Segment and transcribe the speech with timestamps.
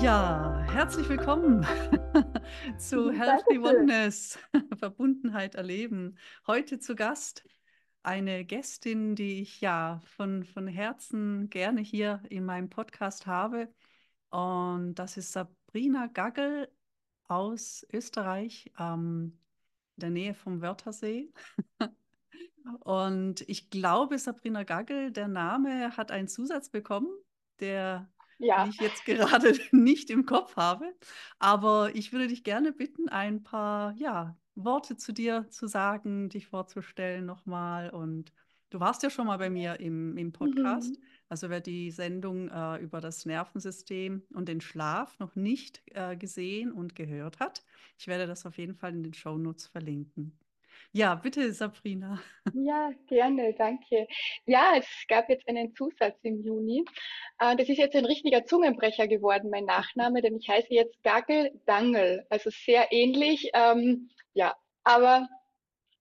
[0.00, 1.66] Ja, herzlich willkommen
[2.78, 4.38] zu Healthy Oneness,
[4.78, 6.16] Verbundenheit erleben.
[6.46, 7.44] Heute zu Gast
[8.04, 13.74] eine Gästin, die ich ja von, von Herzen gerne hier in meinem Podcast habe.
[14.30, 16.70] Und das ist Sabrina Gaggel
[17.24, 19.36] aus Österreich, ähm,
[19.96, 21.32] in der Nähe vom Wörthersee.
[22.80, 27.08] Und ich glaube, Sabrina Gaggel, der Name hat einen Zusatz bekommen,
[27.58, 28.64] der ja.
[28.64, 30.94] die ich jetzt gerade nicht im Kopf habe.
[31.38, 36.46] Aber ich würde dich gerne bitten, ein paar ja, Worte zu dir zu sagen, dich
[36.46, 37.90] vorzustellen nochmal.
[37.90, 38.32] Und
[38.70, 40.90] du warst ja schon mal bei mir im, im Podcast.
[40.90, 41.04] Mhm.
[41.28, 46.72] Also wer die Sendung äh, über das Nervensystem und den Schlaf noch nicht äh, gesehen
[46.72, 47.62] und gehört hat,
[47.98, 50.38] ich werde das auf jeden Fall in den Show Notes verlinken.
[50.92, 52.20] Ja, bitte, Sabrina.
[52.54, 54.06] Ja, gerne, danke.
[54.46, 56.84] Ja, es gab jetzt einen Zusatz im Juni.
[57.38, 61.52] Äh, das ist jetzt ein richtiger Zungenbrecher geworden, mein Nachname, denn ich heiße jetzt Gagel
[61.66, 63.50] Dangel, also sehr ähnlich.
[63.54, 65.28] Ähm, ja, aber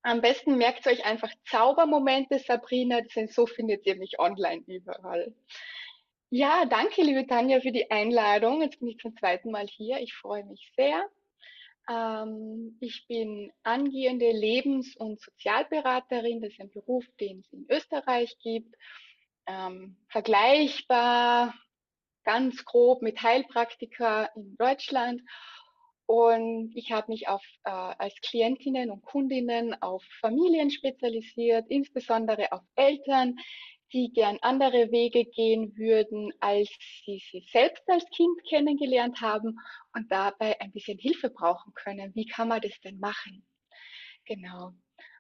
[0.04, 5.34] am besten merkt euch einfach Zaubermomente, Sabrina, denn so findet ihr mich online überall.
[6.30, 8.62] Ja, danke, liebe Tanja, für die Einladung.
[8.62, 10.00] Jetzt bin ich zum zweiten Mal hier.
[10.00, 11.10] Ich freue mich sehr.
[11.90, 16.42] Ähm, ich bin angehende Lebens- und Sozialberaterin.
[16.42, 18.76] Das ist ein Beruf, den es in Österreich gibt.
[19.48, 21.54] Ähm, vergleichbar,
[22.24, 25.22] ganz grob mit Heilpraktiker in Deutschland.
[26.06, 32.62] Und ich habe mich auf, äh, als Klientinnen und Kundinnen auf Familien spezialisiert, insbesondere auf
[32.76, 33.38] Eltern,
[33.94, 36.70] die gern andere Wege gehen würden, als
[37.06, 39.58] sie sie selbst als Kind kennengelernt haben
[39.94, 42.14] und dabei ein bisschen Hilfe brauchen können.
[42.16, 43.48] Wie kann man das denn machen?
[44.26, 44.74] Genau.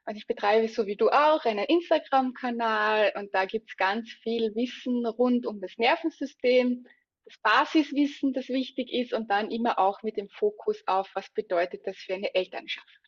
[0.05, 5.05] Und ich betreibe so wie du auch einen Instagram-Kanal und da gibt's ganz viel Wissen
[5.05, 6.85] rund um das Nervensystem,
[7.25, 11.81] das Basiswissen, das wichtig ist und dann immer auch mit dem Fokus auf, was bedeutet
[11.85, 13.01] das für eine Elternschaft.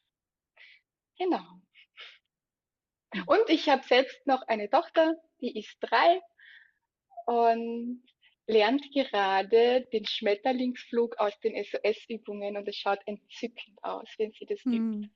[1.17, 1.61] Genau.
[3.25, 6.21] Und ich habe selbst noch eine Tochter, die ist drei
[7.25, 8.03] und
[8.47, 14.63] lernt gerade den Schmetterlingsflug aus den SOS-Übungen und es schaut entzückend aus, wenn sie das
[14.63, 14.73] hm.
[14.73, 15.09] übt.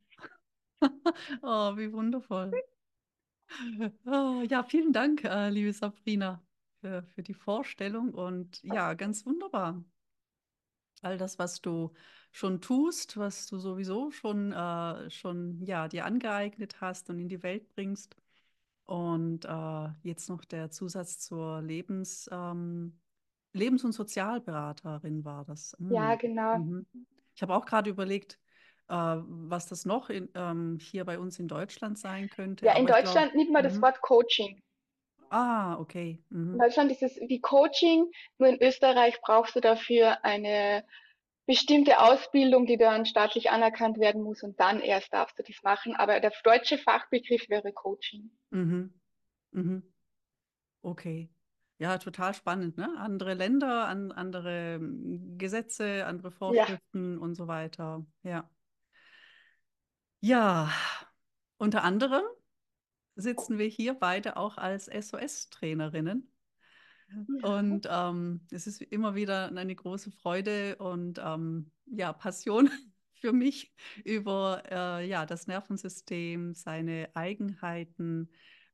[1.41, 2.51] oh, wie wundervoll.
[4.05, 6.43] Oh, ja, vielen Dank, äh, liebe Sabrina,
[6.79, 9.83] für, für die Vorstellung und ja, ganz wunderbar.
[11.01, 11.91] All das, was du
[12.31, 17.43] schon tust, was du sowieso schon, äh, schon ja, dir angeeignet hast und in die
[17.43, 18.15] Welt bringst.
[18.85, 22.99] Und äh, jetzt noch der Zusatz zur Lebens, ähm,
[23.53, 25.75] Lebens- und Sozialberaterin war das.
[25.79, 25.93] Mhm.
[25.93, 26.57] Ja, genau.
[26.57, 26.85] Mhm.
[27.35, 28.39] Ich habe auch gerade überlegt,
[28.89, 32.65] äh, was das noch in, ähm, hier bei uns in Deutschland sein könnte.
[32.65, 33.83] Ja, in Deutschland glaub, nimmt man das mhm.
[33.83, 34.61] Wort Coaching.
[35.29, 36.21] Ah, okay.
[36.29, 36.53] Mhm.
[36.53, 38.05] In Deutschland ist es wie Coaching,
[38.37, 40.85] nur in Österreich brauchst du dafür eine
[41.45, 45.95] bestimmte Ausbildung, die dann staatlich anerkannt werden muss und dann erst darfst du das machen.
[45.95, 48.31] Aber der deutsche Fachbegriff wäre Coaching.
[48.53, 48.93] Mhm.
[49.51, 49.83] Mhm.
[50.81, 51.29] Okay.
[51.79, 52.95] Ja, total spannend, ne?
[52.97, 57.19] Andere Länder, an, andere hm, Gesetze, andere Vorschriften ja.
[57.19, 58.05] und so weiter.
[58.21, 58.49] Ja.
[60.21, 60.71] Ja,
[61.57, 62.23] unter anderem
[63.15, 66.31] sitzen wir hier beide auch als SOS-Trainerinnen.
[67.09, 67.49] Ja.
[67.57, 72.69] Und ähm, es ist immer wieder eine große Freude und ähm, ja, Passion
[73.23, 73.71] für mich
[74.03, 78.29] über äh, ja, das Nervensystem, seine Eigenheiten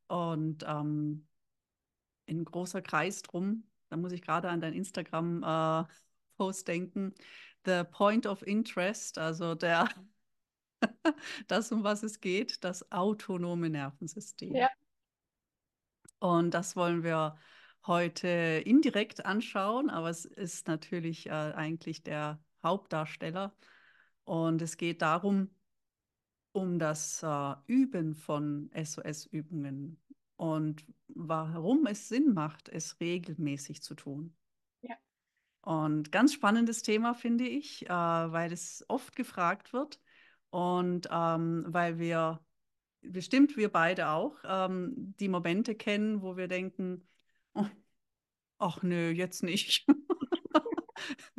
[0.07, 1.27] und ähm,
[2.27, 3.69] ein großer Kreis drum.
[3.89, 7.13] Da muss ich gerade an dein Instagram-Post äh, denken.
[7.63, 9.87] The Point of Interest, also der
[11.47, 14.55] das, um was es geht, das autonome Nervensystem.
[14.55, 14.69] Ja.
[16.17, 17.37] Und das wollen wir
[17.85, 18.27] heute
[18.65, 23.53] indirekt anschauen, aber es ist natürlich äh, eigentlich der Hauptdarsteller.
[24.25, 25.49] Und es geht darum,
[26.51, 29.99] um das äh, Üben von SOS-Übungen
[30.35, 34.35] und warum es Sinn macht, es regelmäßig zu tun.
[34.81, 34.95] Ja.
[35.61, 39.99] Und ganz spannendes Thema finde ich, äh, weil es oft gefragt wird
[40.49, 42.39] und ähm, weil wir
[43.01, 47.07] bestimmt wir beide auch ähm, die Momente kennen, wo wir denken,
[47.53, 47.65] oh,
[48.57, 49.85] ach nö, jetzt nicht.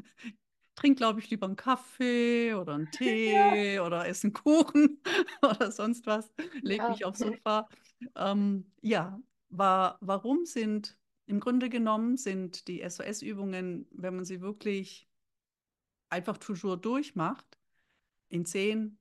[0.81, 3.85] Trink, glaube ich, lieber einen Kaffee oder einen Tee ja.
[3.85, 5.01] oder esse einen Kuchen
[5.43, 6.33] oder sonst was.
[6.63, 6.89] Leg ja.
[6.89, 7.69] mich aufs Sofa.
[8.17, 10.97] Ähm, ja, war, warum sind
[11.27, 15.09] im Grunde genommen sind die SOS-Übungen, wenn man sie wirklich
[16.09, 17.59] einfach toujours durchmacht,
[18.29, 18.99] in 10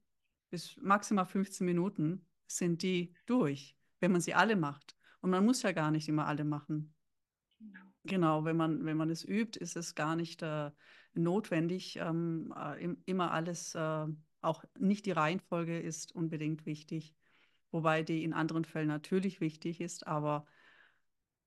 [0.49, 4.95] bis maximal 15 Minuten sind die durch, wenn man sie alle macht.
[5.21, 6.93] Und man muss ja gar nicht immer alle machen.
[7.59, 10.71] Genau, genau wenn, man, wenn man es übt, ist es gar nicht, äh,
[11.13, 11.97] notwendig.
[11.97, 14.05] Ähm, äh, immer alles, äh,
[14.41, 17.13] auch nicht die Reihenfolge ist unbedingt wichtig,
[17.71, 20.07] wobei die in anderen Fällen natürlich wichtig ist.
[20.07, 20.45] Aber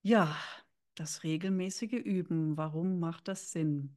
[0.03, 0.37] ja,
[0.95, 3.97] das regelmäßige Üben, warum macht das Sinn?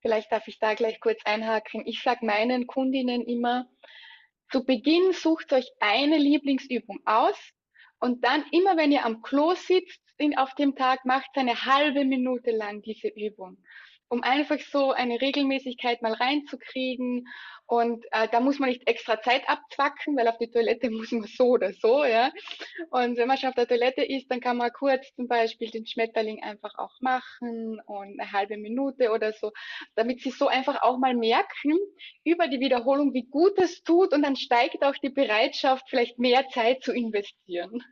[0.00, 1.86] Vielleicht darf ich da gleich kurz einhaken.
[1.86, 3.68] Ich sage meinen Kundinnen immer,
[4.50, 7.38] zu Beginn sucht euch eine Lieblingsübung aus
[8.00, 10.00] und dann immer, wenn ihr am Klo sitzt
[10.36, 13.56] auf dem Tag, macht eine halbe Minute lang diese Übung
[14.12, 17.26] um einfach so eine Regelmäßigkeit mal reinzukriegen.
[17.64, 21.24] Und äh, da muss man nicht extra Zeit abzwacken, weil auf die Toilette muss man
[21.24, 22.30] so oder so, ja.
[22.90, 25.86] Und wenn man schon auf der Toilette ist, dann kann man kurz zum Beispiel den
[25.86, 29.50] Schmetterling einfach auch machen und eine halbe Minute oder so,
[29.94, 31.78] damit sie so einfach auch mal merken
[32.22, 36.50] über die Wiederholung, wie gut es tut und dann steigt auch die Bereitschaft, vielleicht mehr
[36.50, 37.82] Zeit zu investieren.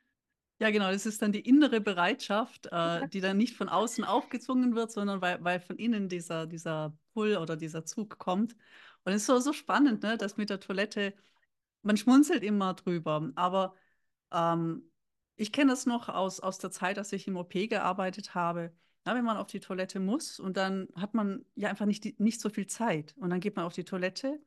[0.60, 4.74] Ja, genau, das ist dann die innere Bereitschaft, äh, die dann nicht von außen aufgezwungen
[4.74, 8.54] wird, sondern weil, weil von innen dieser, dieser Pull oder dieser Zug kommt.
[9.04, 11.14] Und es ist so, so spannend, ne, dass mit der Toilette,
[11.80, 13.74] man schmunzelt immer drüber, aber
[14.32, 14.90] ähm,
[15.36, 18.74] ich kenne das noch aus, aus der Zeit, als ich im OP gearbeitet habe.
[19.06, 22.38] Na, wenn man auf die Toilette muss und dann hat man ja einfach nicht, nicht
[22.38, 24.38] so viel Zeit und dann geht man auf die Toilette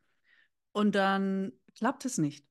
[0.73, 2.45] und dann klappt es nicht.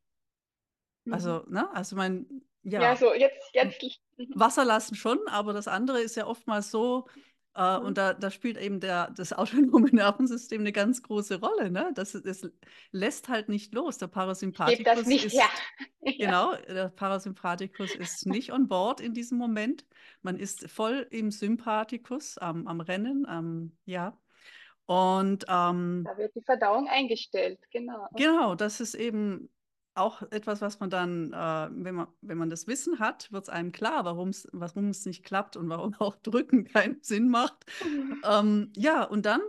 [1.09, 1.55] Also, mhm.
[1.55, 2.27] ne, also mein,
[2.63, 2.83] ja.
[2.83, 4.01] Ja, so jetzt, jetzt.
[4.35, 7.07] Wasser lassen schon, aber das andere ist ja oftmals so,
[7.55, 7.87] äh, mhm.
[7.87, 11.71] und da, da spielt eben der, das autonome Nervensystem eine ganz große Rolle.
[11.71, 11.91] Ne?
[11.95, 12.49] Das, das
[12.93, 13.99] lässt halt nicht los.
[13.99, 15.49] Der Parasympathikus das nicht, ist, ja.
[16.01, 19.85] genau, der Parasympathikus ist nicht on board in diesem Moment.
[20.23, 24.17] Man ist voll im Sympathikus, am, am Rennen, am, ja.
[24.87, 28.09] Und ähm, da wird die Verdauung eingestellt, genau.
[28.17, 29.49] Genau, das ist eben
[29.95, 33.49] auch etwas, was man dann, äh, wenn, man, wenn man das Wissen hat, wird es
[33.49, 37.67] einem klar, warum es nicht klappt und warum auch Drücken keinen Sinn macht.
[37.85, 38.23] Mhm.
[38.25, 39.41] Ähm, ja, und dann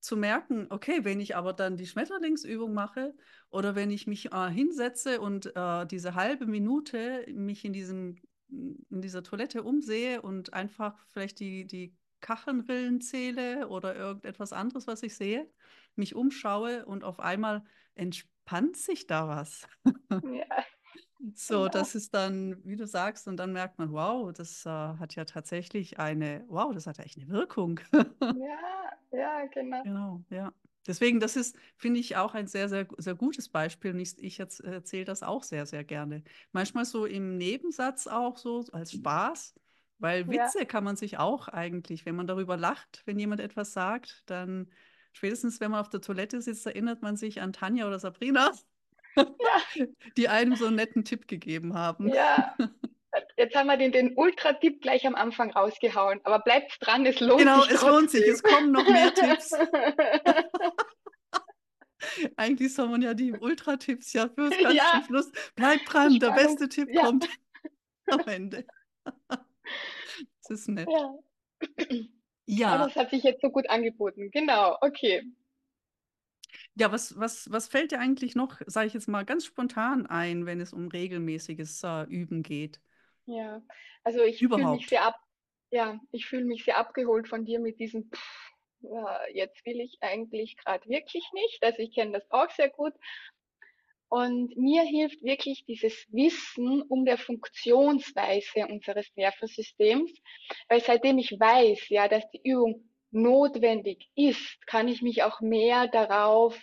[0.00, 3.14] zu merken, okay, wenn ich aber dann die Schmetterlingsübung mache
[3.50, 8.16] oder wenn ich mich äh, hinsetze und äh, diese halbe Minute mich in, diesem,
[8.48, 15.02] in dieser Toilette umsehe und einfach vielleicht die, die Kachenrillen zähle oder irgendetwas anderes, was
[15.02, 15.50] ich sehe,
[15.96, 17.64] mich umschaue und auf einmal
[18.50, 19.66] entspannt sich da was.
[20.22, 20.64] Ja.
[21.34, 21.68] So, genau.
[21.68, 25.26] das ist dann, wie du sagst, und dann merkt man, wow, das äh, hat ja
[25.26, 27.78] tatsächlich eine, wow, das hat ja echt eine Wirkung.
[27.92, 29.82] ja, ja, genau.
[29.82, 30.50] Genau, ja.
[30.86, 33.92] Deswegen, das ist, finde ich, auch ein sehr, sehr, sehr gutes Beispiel.
[33.92, 36.22] Und ich, ich erzähle das auch sehr, sehr gerne.
[36.52, 39.54] Manchmal so im Nebensatz auch so als Spaß,
[39.98, 40.64] weil Witze ja.
[40.64, 44.70] kann man sich auch eigentlich, wenn man darüber lacht, wenn jemand etwas sagt, dann
[45.12, 48.52] spätestens wenn man auf der Toilette sitzt, erinnert man sich an Tanja oder Sabrina,
[49.16, 49.24] ja.
[50.16, 52.08] die einem so einen netten Tipp gegeben haben.
[52.08, 52.56] Ja.
[53.36, 56.20] Jetzt haben wir den, den Ultra-Tipp gleich am Anfang rausgehauen.
[56.24, 57.70] Aber bleibt dran, es lohnt genau, sich.
[57.70, 58.26] Genau, es lohnt sich.
[58.26, 59.52] Es kommen noch mehr Tipps.
[62.36, 64.84] Eigentlich soll man ja die Ultra-Tipps ja fürs ganz ja.
[64.92, 65.30] zum Schluss.
[65.54, 67.02] Bleibt dran, der beste Tipp ja.
[67.02, 67.28] kommt
[68.06, 68.64] am Ende.
[69.28, 70.88] Das ist nett.
[70.90, 71.14] Ja.
[72.50, 72.74] Ja.
[72.74, 74.30] Aber das hat sich jetzt so gut angeboten.
[74.30, 75.22] Genau, okay.
[76.74, 80.46] Ja, was, was, was fällt dir eigentlich noch, sage ich jetzt mal, ganz spontan ein,
[80.46, 82.80] wenn es um regelmäßiges äh, Üben geht?
[83.26, 83.62] Ja,
[84.02, 85.16] also ich fühle mich sehr ab,
[85.70, 89.98] ja, ich fühle mich sehr abgeholt von dir mit diesem, pff, ja, jetzt will ich
[90.00, 91.62] eigentlich gerade wirklich nicht.
[91.62, 92.94] Also ich kenne das auch sehr gut.
[94.10, 100.12] Und mir hilft wirklich dieses Wissen um der Funktionsweise unseres Nervensystems,
[100.68, 105.86] weil seitdem ich weiß, ja, dass die Übung notwendig ist, kann ich mich auch mehr
[105.86, 106.60] darauf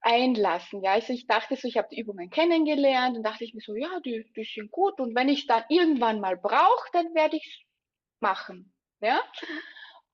[0.00, 0.82] einlassen.
[0.82, 3.74] Ja, also ich dachte so, ich habe die Übungen kennengelernt und dachte ich mir so,
[3.74, 7.44] ja, die, die sind gut und wenn ich dann irgendwann mal brauche, dann werde ich
[7.46, 8.72] es machen.
[9.00, 9.20] Ja.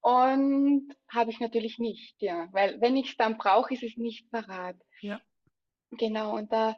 [0.01, 4.29] Und habe ich natürlich nicht, ja, weil wenn ich es dann brauche, ist es nicht
[4.31, 4.75] parat.
[5.01, 5.21] Ja.
[5.91, 6.75] Genau, und da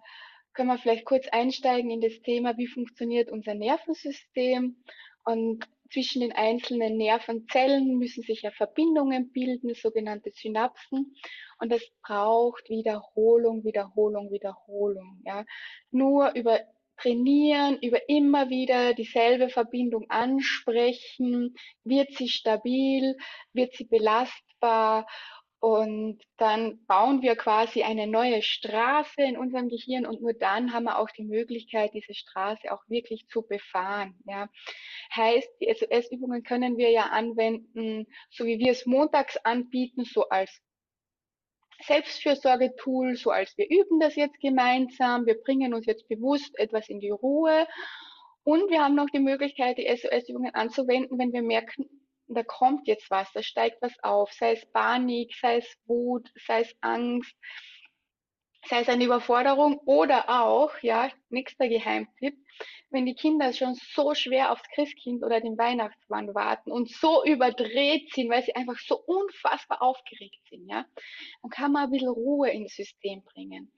[0.53, 4.77] können wir vielleicht kurz einsteigen in das Thema, wie funktioniert unser Nervensystem.
[5.23, 11.15] Und zwischen den einzelnen Nervenzellen müssen sich ja Verbindungen bilden, sogenannte Synapsen.
[11.59, 15.21] Und das braucht Wiederholung, Wiederholung, Wiederholung.
[15.25, 15.45] Ja.
[15.91, 16.59] Nur über
[16.97, 23.17] Trainieren, über immer wieder dieselbe Verbindung ansprechen, wird sie stabil,
[23.53, 25.07] wird sie belastbar
[25.61, 30.85] und dann bauen wir quasi eine neue Straße in unserem Gehirn und nur dann haben
[30.85, 34.15] wir auch die Möglichkeit, diese Straße auch wirklich zu befahren.
[34.25, 34.49] Ja.
[35.15, 40.49] Heißt, die SOS-Übungen können wir ja anwenden, so wie wir es montags anbieten, so als
[41.85, 46.99] Selbstfürsorge-Tool, so als wir üben das jetzt gemeinsam, wir bringen uns jetzt bewusst etwas in
[46.99, 47.67] die Ruhe
[48.43, 51.85] und wir haben noch die Möglichkeit, die SOS-Übungen anzuwenden, wenn wir merken,
[52.35, 56.61] da kommt jetzt was, da steigt was auf, sei es Panik, sei es Wut, sei
[56.61, 57.35] es Angst,
[58.67, 62.35] sei es eine Überforderung oder auch, ja, nächster Geheimtipp,
[62.89, 68.13] wenn die Kinder schon so schwer aufs Christkind oder den Weihnachtsmann warten und so überdreht
[68.13, 70.85] sind, weil sie einfach so unfassbar aufgeregt sind, ja,
[71.41, 73.71] dann kann man ein bisschen Ruhe ins System bringen.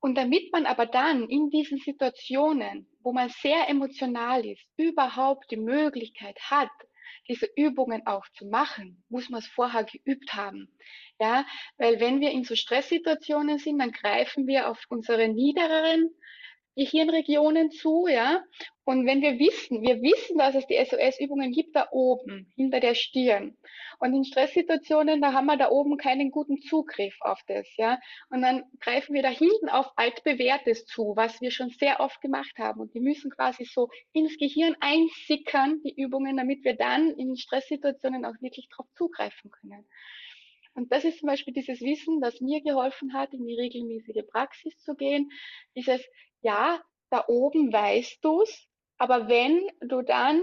[0.00, 5.56] Und damit man aber dann in diesen Situationen, wo man sehr emotional ist, überhaupt die
[5.56, 6.70] Möglichkeit hat,
[7.28, 10.68] diese Übungen auch zu machen, muss man es vorher geübt haben.
[11.20, 11.44] Ja,
[11.76, 16.10] weil wenn wir in so Stresssituationen sind, dann greifen wir auf unsere niedereren
[16.78, 18.42] Gehirnregionen zu, ja.
[18.84, 22.94] Und wenn wir wissen, wir wissen, dass es die SOS-Übungen gibt da oben, hinter der
[22.94, 23.58] Stirn.
[23.98, 27.98] Und in Stresssituationen, da haben wir da oben keinen guten Zugriff auf das, ja.
[28.30, 32.56] Und dann greifen wir da hinten auf altbewährtes zu, was wir schon sehr oft gemacht
[32.58, 32.80] haben.
[32.80, 38.24] Und die müssen quasi so ins Gehirn einsickern, die Übungen, damit wir dann in Stresssituationen
[38.24, 39.84] auch wirklich drauf zugreifen können.
[40.78, 44.78] Und das ist zum Beispiel dieses Wissen, das mir geholfen hat, in die regelmäßige Praxis
[44.78, 45.28] zu gehen.
[45.74, 46.00] Dieses,
[46.42, 46.80] ja,
[47.10, 48.68] da oben weißt du's,
[48.98, 50.40] aber wenn du dann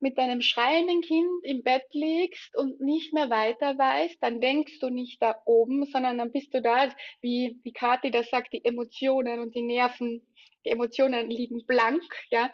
[0.00, 4.88] mit deinem schreienden Kind im Bett liegst und nicht mehr weiter weißt, dann denkst du
[4.88, 6.88] nicht da oben, sondern dann bist du da,
[7.20, 10.26] wie, wie Kathi das sagt, die Emotionen und die Nerven,
[10.64, 12.50] die Emotionen liegen blank, ja.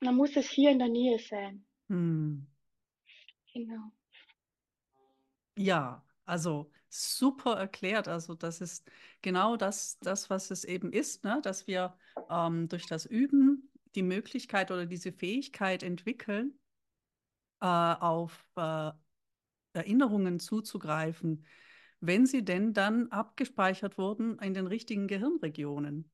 [0.00, 1.64] dann muss es hier in der Nähe sein.
[1.88, 2.46] Hm.
[3.52, 3.90] Genau.
[5.56, 8.08] Ja, also super erklärt.
[8.08, 8.90] Also das ist
[9.22, 11.40] genau das, das was es eben ist, ne?
[11.42, 11.96] dass wir
[12.30, 16.58] ähm, durch das Üben die Möglichkeit oder diese Fähigkeit entwickeln,
[17.60, 18.92] äh, auf äh,
[19.72, 21.44] Erinnerungen zuzugreifen,
[22.00, 26.10] wenn sie denn dann abgespeichert wurden in den richtigen Gehirnregionen.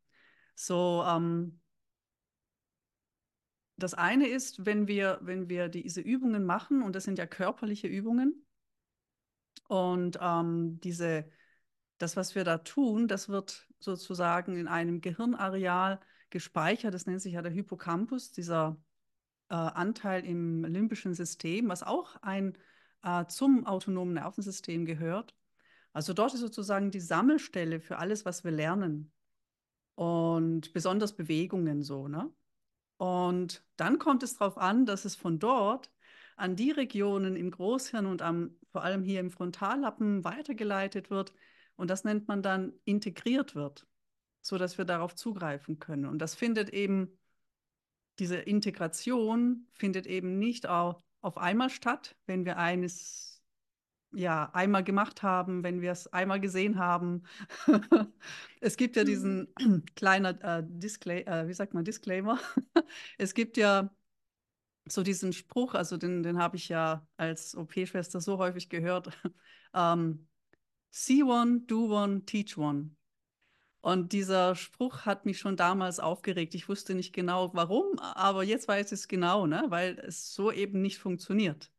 [0.55, 1.61] So, ähm,
[3.77, 7.89] das eine ist, wenn wir, wenn wir diese Übungen machen, und das sind ja körperliche
[7.89, 8.47] Übungen,
[9.69, 11.31] und ähm, diese,
[11.99, 16.01] das, was wir da tun, das wird sozusagen in einem Gehirnareal
[16.31, 16.95] gespeichert.
[16.95, 18.77] Das nennt sich ja der Hippocampus, dieser
[19.49, 22.57] äh, Anteil im limbischen System, was auch ein,
[23.03, 25.35] äh, zum autonomen Nervensystem gehört.
[25.93, 29.13] Also dort ist sozusagen die Sammelstelle für alles, was wir lernen.
[29.97, 32.33] Und besonders Bewegungen so, ne?
[32.97, 35.91] Und dann kommt es darauf an, dass es von dort
[36.41, 41.33] an die Regionen im Großhirn und am, vor allem hier im Frontallappen weitergeleitet wird.
[41.77, 43.87] Und das nennt man dann integriert wird,
[44.41, 46.07] sodass wir darauf zugreifen können.
[46.07, 47.19] Und das findet eben,
[48.19, 53.31] diese Integration findet eben nicht auch auf einmal statt, wenn wir eines
[54.13, 57.23] ja einmal gemacht haben, wenn wir es einmal gesehen haben.
[58.61, 59.85] es gibt ja diesen mhm.
[59.95, 62.39] kleiner äh, Disclaimer, äh, wie sagt man Disclaimer?
[63.19, 63.91] es gibt ja
[64.93, 69.11] so diesen Spruch, also den, den habe ich ja als OP-Schwester so häufig gehört.
[69.75, 70.27] ähm,
[70.91, 72.91] See one, do one, teach one.
[73.81, 76.55] Und dieser Spruch hat mich schon damals aufgeregt.
[76.55, 79.65] Ich wusste nicht genau warum, aber jetzt weiß ich es genau, ne?
[79.69, 81.71] weil es so eben nicht funktioniert.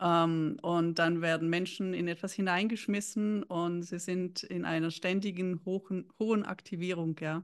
[0.00, 6.10] Ähm, und dann werden Menschen in etwas hineingeschmissen und sie sind in einer ständigen hohen,
[6.18, 7.42] hohen Aktivierung, ja.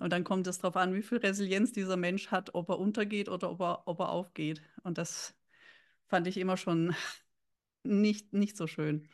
[0.00, 3.28] Und dann kommt es darauf an, wie viel Resilienz dieser Mensch hat, ob er untergeht
[3.28, 4.62] oder ob er, ob er aufgeht.
[4.82, 5.34] Und das
[6.06, 6.94] fand ich immer schon
[7.84, 9.08] nicht, nicht so schön.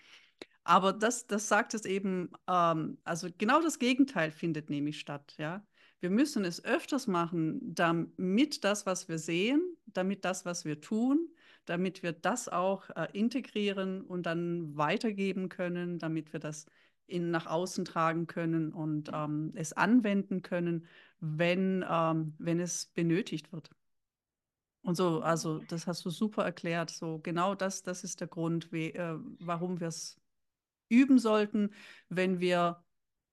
[0.64, 5.64] Aber das, das sagt es eben, ähm, also genau das Gegenteil findet nämlich statt, ja.
[6.00, 11.28] Wir müssen es öfters machen, damit das, was wir sehen, damit das, was wir tun,
[11.66, 16.66] damit wir das auch äh, integrieren und dann weitergeben können, damit wir das
[17.10, 20.86] in, nach außen tragen können und ähm, es anwenden können,
[21.20, 23.70] wenn, ähm, wenn es benötigt wird.
[24.82, 26.90] Und so, also das hast du super erklärt.
[26.90, 30.18] So genau das, das ist der Grund, wie, äh, warum wir es
[30.88, 31.70] üben sollten,
[32.08, 32.82] wenn wir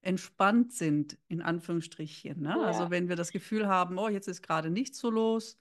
[0.02, 2.42] entspannt sind, in Anführungsstrichen.
[2.42, 2.54] Ne?
[2.54, 2.68] Also ja.
[2.68, 5.58] Also wenn wir das Gefühl haben, oh, jetzt ist gerade nichts so los,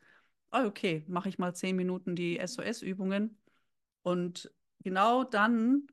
[0.52, 3.38] oh, okay, mache ich mal zehn Minuten die SOS-Übungen.
[4.02, 5.86] Und genau dann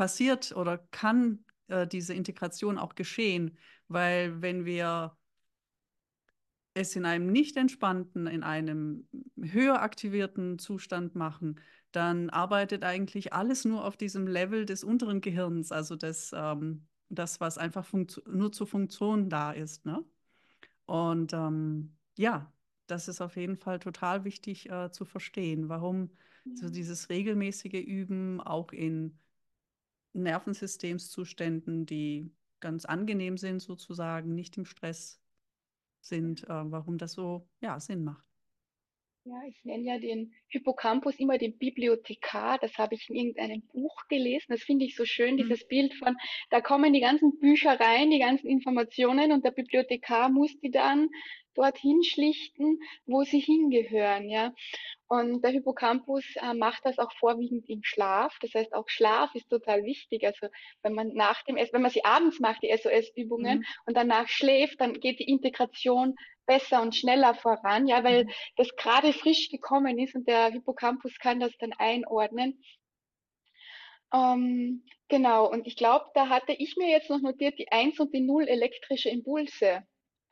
[0.00, 5.14] passiert oder kann äh, diese Integration auch geschehen, weil wenn wir
[6.72, 9.06] es in einem nicht entspannten, in einem
[9.38, 11.60] höher aktivierten Zustand machen,
[11.92, 17.38] dann arbeitet eigentlich alles nur auf diesem Level des unteren Gehirns, also das, ähm, das
[17.40, 17.86] was einfach
[18.26, 19.84] nur zur Funktion da ist.
[19.84, 20.02] Ne?
[20.86, 22.50] Und ähm, ja,
[22.86, 26.08] das ist auf jeden Fall total wichtig äh, zu verstehen, warum
[26.54, 29.18] so dieses regelmäßige Üben auch in
[30.12, 35.20] Nervensystemszuständen, die ganz angenehm sind, sozusagen, nicht im Stress
[36.00, 38.29] sind, äh, warum das so ja, Sinn macht.
[39.24, 42.58] Ja, ich nenne ja den Hippocampus immer den Bibliothekar.
[42.58, 44.46] Das habe ich in irgendeinem Buch gelesen.
[44.48, 45.38] Das finde ich so schön, Mhm.
[45.38, 46.16] dieses Bild von,
[46.48, 51.10] da kommen die ganzen Bücher rein, die ganzen Informationen und der Bibliothekar muss die dann
[51.54, 54.54] dorthin schlichten, wo sie hingehören, ja.
[55.08, 58.38] Und der Hippocampus äh, macht das auch vorwiegend im Schlaf.
[58.40, 60.24] Das heißt, auch Schlaf ist total wichtig.
[60.24, 60.46] Also
[60.82, 63.64] wenn man nach dem, wenn man sie abends macht, die SOS-Übungen Mhm.
[63.86, 66.14] und danach schläft, dann geht die Integration
[66.50, 68.30] besser und schneller voran, ja, weil Mhm.
[68.56, 72.60] das gerade frisch gekommen ist und der Hippocampus kann das dann einordnen.
[74.12, 78.12] Ähm, genau, und ich glaube, da hatte ich mir jetzt noch notiert, die 1 und
[78.14, 79.82] die 0 elektrische Impulse.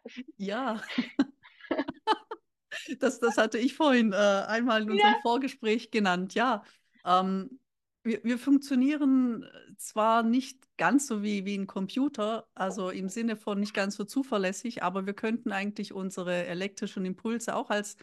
[0.36, 0.80] Ja,
[2.98, 6.34] das, das hatte ich vorhin äh, einmal in unserem ja, Vorgespräch genannt.
[6.34, 6.64] Ja,
[7.04, 7.58] ähm,
[8.08, 13.36] wir, wir funktionieren äh, zwar nicht ganz so wie, wie ein Computer, also im Sinne
[13.36, 17.96] von nicht ganz so zuverlässig, aber wir könnten eigentlich unsere elektrischen Impulse auch als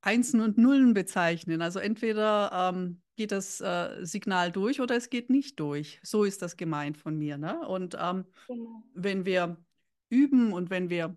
[0.00, 1.62] Einsen und Nullen bezeichnen.
[1.62, 6.00] Also entweder ähm, geht das äh, Signal durch oder es geht nicht durch.
[6.02, 7.38] So ist das gemeint von mir.
[7.38, 7.66] Ne?
[7.66, 8.82] Und ähm, genau.
[8.94, 9.56] wenn wir
[10.08, 11.16] üben und wenn wir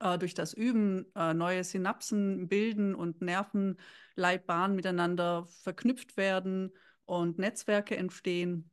[0.00, 6.72] äh, durch das Üben äh, neue Synapsen bilden und Nervenleitbahnen miteinander verknüpft werden
[7.04, 8.70] und Netzwerke entstehen,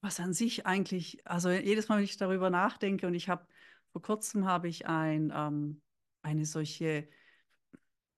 [0.00, 3.46] was an sich eigentlich, also jedes Mal, wenn ich darüber nachdenke und ich habe,
[3.92, 5.82] vor kurzem habe ich ein, ähm,
[6.22, 7.08] eine solche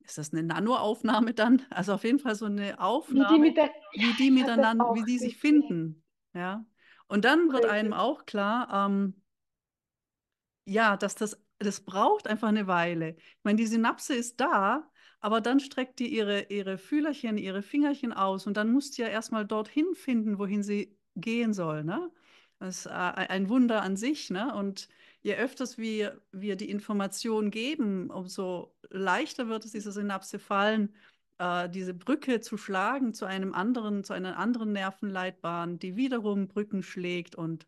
[0.08, 1.62] ist das eine Nanoaufnahme dann?
[1.70, 5.18] Also auf jeden Fall so eine Wie die Aufnahme, der, wie die miteinander, wie die
[5.18, 6.02] sich finden.
[6.32, 6.64] Ja.
[7.08, 9.20] Und dann wird einem auch klar, ähm,
[10.64, 13.16] ja, dass das, das braucht einfach eine Weile.
[13.18, 14.88] Ich meine, die Synapse ist da,
[15.20, 19.08] aber dann streckt die ihre, ihre Fühlerchen, ihre Fingerchen aus und dann muss die ja
[19.08, 21.84] erstmal dorthin finden, wohin sie gehen soll.
[21.84, 22.10] Ne?
[22.60, 24.30] Das ist äh, ein Wunder an sich.
[24.30, 24.54] Ne?
[24.54, 24.88] Und
[25.22, 30.94] je öfters wir, wir die Information geben, umso leichter wird es dieser Synapse fallen,
[31.38, 36.82] äh, diese Brücke zu schlagen zu einem anderen, zu einer anderen Nervenleitbahn, die wiederum Brücken
[36.82, 37.66] schlägt und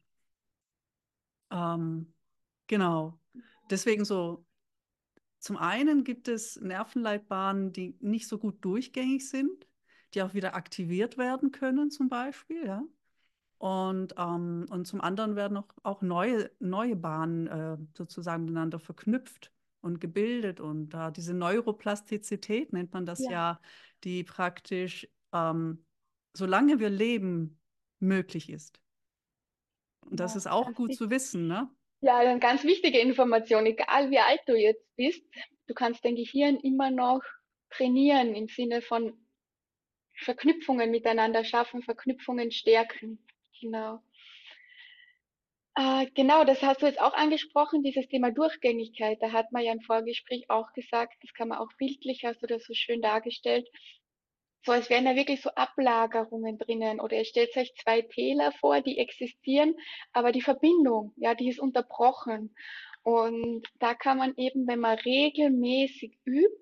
[1.50, 2.12] ähm,
[2.70, 3.19] Genau.
[3.70, 4.44] Deswegen so,
[5.38, 9.66] zum einen gibt es Nervenleitbahnen, die nicht so gut durchgängig sind,
[10.14, 12.82] die auch wieder aktiviert werden können, zum Beispiel, ja.
[13.58, 19.52] Und, ähm, und zum anderen werden auch, auch neue, neue Bahnen äh, sozusagen miteinander verknüpft
[19.82, 20.60] und gebildet.
[20.60, 23.60] Und äh, diese Neuroplastizität nennt man das Ja, ja,
[24.02, 25.84] die praktisch, ähm,
[26.32, 27.60] solange wir leben,
[27.98, 28.80] möglich ist.
[30.06, 30.38] Und das genau.
[30.38, 31.70] ist auch gut zu wissen, ne?
[32.02, 35.22] Ja, eine ganz wichtige Information, egal wie alt du jetzt bist,
[35.66, 37.20] du kannst dein Gehirn immer noch
[37.70, 39.12] trainieren im Sinne von
[40.14, 43.24] Verknüpfungen miteinander schaffen, Verknüpfungen stärken.
[43.60, 44.00] Genau.
[45.76, 49.18] Äh, genau, das hast du jetzt auch angesprochen, dieses Thema Durchgängigkeit.
[49.20, 52.46] Da hat man ja im Vorgespräch auch gesagt, das kann man auch bildlich, hast du
[52.46, 53.68] das so schön dargestellt,
[54.64, 58.80] so als wären da wirklich so Ablagerungen drinnen oder ihr stellt euch zwei Täler vor,
[58.80, 59.74] die existieren,
[60.12, 62.54] aber die Verbindung, ja, die ist unterbrochen.
[63.02, 66.54] Und da kann man eben, wenn man regelmäßig übt,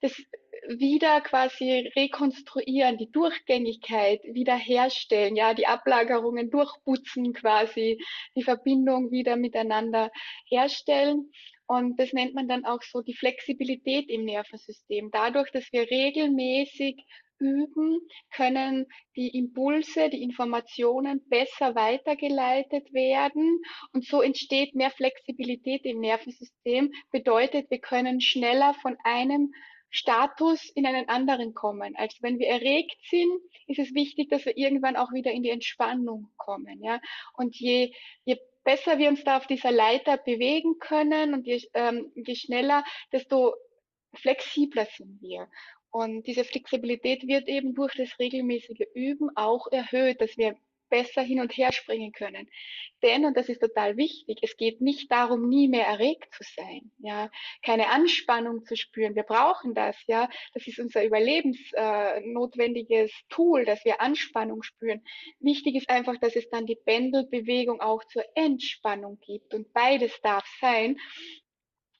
[0.00, 0.20] das
[0.68, 8.02] wieder quasi rekonstruieren, die Durchgängigkeit wiederherstellen, ja, die Ablagerungen durchputzen quasi,
[8.36, 10.10] die Verbindung wieder miteinander
[10.48, 11.32] herstellen.
[11.66, 15.10] Und das nennt man dann auch so die Flexibilität im Nervensystem.
[15.10, 17.04] Dadurch, dass wir regelmäßig
[17.38, 18.00] üben,
[18.34, 23.60] können die Impulse, die Informationen besser weitergeleitet werden
[23.92, 26.92] und so entsteht mehr Flexibilität im Nervensystem.
[27.10, 29.52] Bedeutet, wir können schneller von einem
[29.90, 31.94] Status in einen anderen kommen.
[31.96, 33.30] Also wenn wir erregt sind,
[33.66, 36.82] ist es wichtig, dass wir irgendwann auch wieder in die Entspannung kommen.
[36.82, 37.00] Ja?
[37.34, 37.92] Und je,
[38.24, 42.84] je besser wir uns da auf dieser Leiter bewegen können und je, ähm, je schneller,
[43.12, 43.54] desto
[44.14, 45.48] flexibler sind wir.
[45.90, 50.56] Und diese Flexibilität wird eben durch das regelmäßige Üben auch erhöht, dass wir
[50.92, 52.48] besser hin und her springen können.
[53.02, 56.92] Denn, und das ist total wichtig, es geht nicht darum, nie mehr erregt zu sein,
[56.98, 57.30] ja,
[57.64, 59.14] keine Anspannung zu spüren.
[59.14, 60.28] Wir brauchen das, ja.
[60.52, 65.02] Das ist unser überlebensnotwendiges äh, Tool, dass wir Anspannung spüren.
[65.40, 69.54] Wichtig ist einfach, dass es dann die Pendelbewegung auch zur Entspannung gibt.
[69.54, 70.98] Und beides darf sein.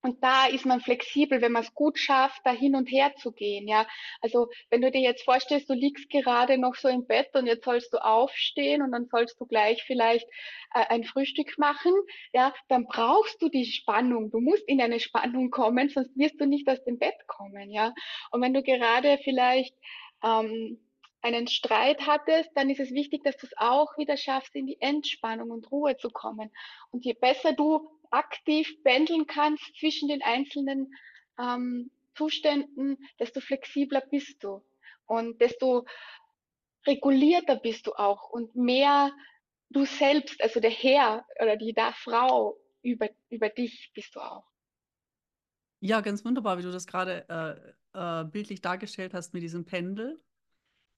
[0.02, 3.30] Und da ist man flexibel, wenn man es gut schafft, da hin und her zu
[3.30, 3.86] gehen, ja.
[4.20, 7.64] Also wenn du dir jetzt vorstellst, du liegst gerade noch so im Bett und jetzt
[7.64, 10.26] sollst du aufstehen und dann sollst du gleich vielleicht
[10.74, 11.92] äh, ein Frühstück machen,
[12.32, 14.30] ja, dann brauchst du die Spannung.
[14.32, 17.94] Du musst in eine Spannung kommen, sonst wirst du nicht aus dem Bett kommen, ja.
[18.32, 19.74] Und wenn du gerade vielleicht
[20.24, 20.80] ähm,
[21.20, 24.80] einen Streit hattest, dann ist es wichtig, dass du es auch wieder schaffst, in die
[24.80, 26.50] Entspannung und Ruhe zu kommen.
[26.90, 30.94] Und je besser du aktiv pendeln kannst zwischen den einzelnen
[31.38, 34.62] ähm, Zuständen, desto flexibler bist du
[35.07, 35.87] und desto
[36.87, 39.12] regulierter bist du auch und mehr
[39.70, 44.44] du selbst, also der Herr oder die da Frau über, über dich bist du auch.
[45.81, 50.20] Ja, ganz wunderbar, wie du das gerade äh, äh, bildlich dargestellt hast mit diesem Pendel.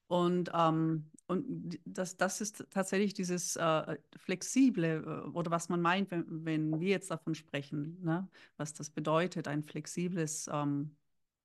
[0.06, 6.10] Und, ähm, und das, das ist tatsächlich dieses äh, Flexible äh, oder was man meint,
[6.10, 8.28] wenn, wenn wir jetzt davon sprechen, ne?
[8.56, 10.96] was das bedeutet, ein flexibles ähm,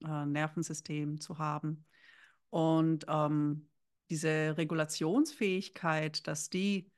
[0.03, 1.85] äh, Nervensystem zu haben.
[2.49, 3.69] Und ähm,
[4.09, 6.91] diese Regulationsfähigkeit, dass die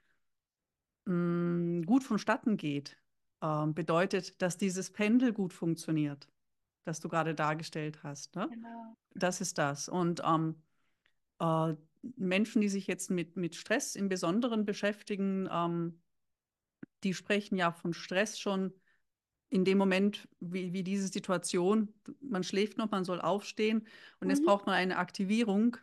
[1.05, 2.97] mh, mm, gut vonstatten geht,
[3.41, 6.27] ähm, bedeutet, dass dieses Pendel gut funktioniert,
[6.85, 8.35] das du gerade dargestellt hast.
[8.35, 8.47] Ne?
[8.49, 8.95] Genau.
[9.13, 9.89] Das ist das.
[9.89, 10.55] Und ähm,
[11.41, 11.75] äh,
[12.15, 16.01] Menschen, die sich jetzt mit, mit Stress im Besonderen beschäftigen, ähm,
[17.03, 18.73] die sprechen ja von Stress schon
[19.49, 23.87] in dem Moment, wie, wie diese Situation, man schläft noch, man soll aufstehen
[24.19, 24.29] und mhm.
[24.29, 25.77] jetzt braucht man eine Aktivierung,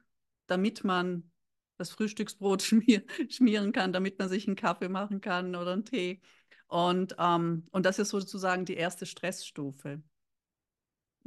[0.46, 1.30] damit man
[1.76, 6.20] das Frühstücksbrot schmier, schmieren kann, damit man sich einen Kaffee machen kann oder einen Tee.
[6.66, 10.02] Und, ähm, und das ist sozusagen die erste Stressstufe.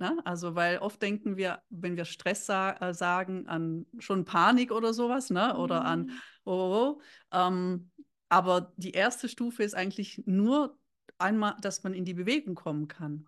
[0.02, 0.20] Ne?
[0.26, 4.96] Also, weil oft denken wir, wenn wir Stress sa äh, sagen, an schon Panik oder
[4.96, 5.56] sowas, ne?
[5.56, 6.12] oder an, mhm.
[6.44, 7.02] oh, oh, oh.
[7.32, 7.92] Ähm,
[8.28, 10.76] aber die erste Stufe ist eigentlich nur
[11.20, 13.28] einmal, dass man in die Bewegung kommen kann.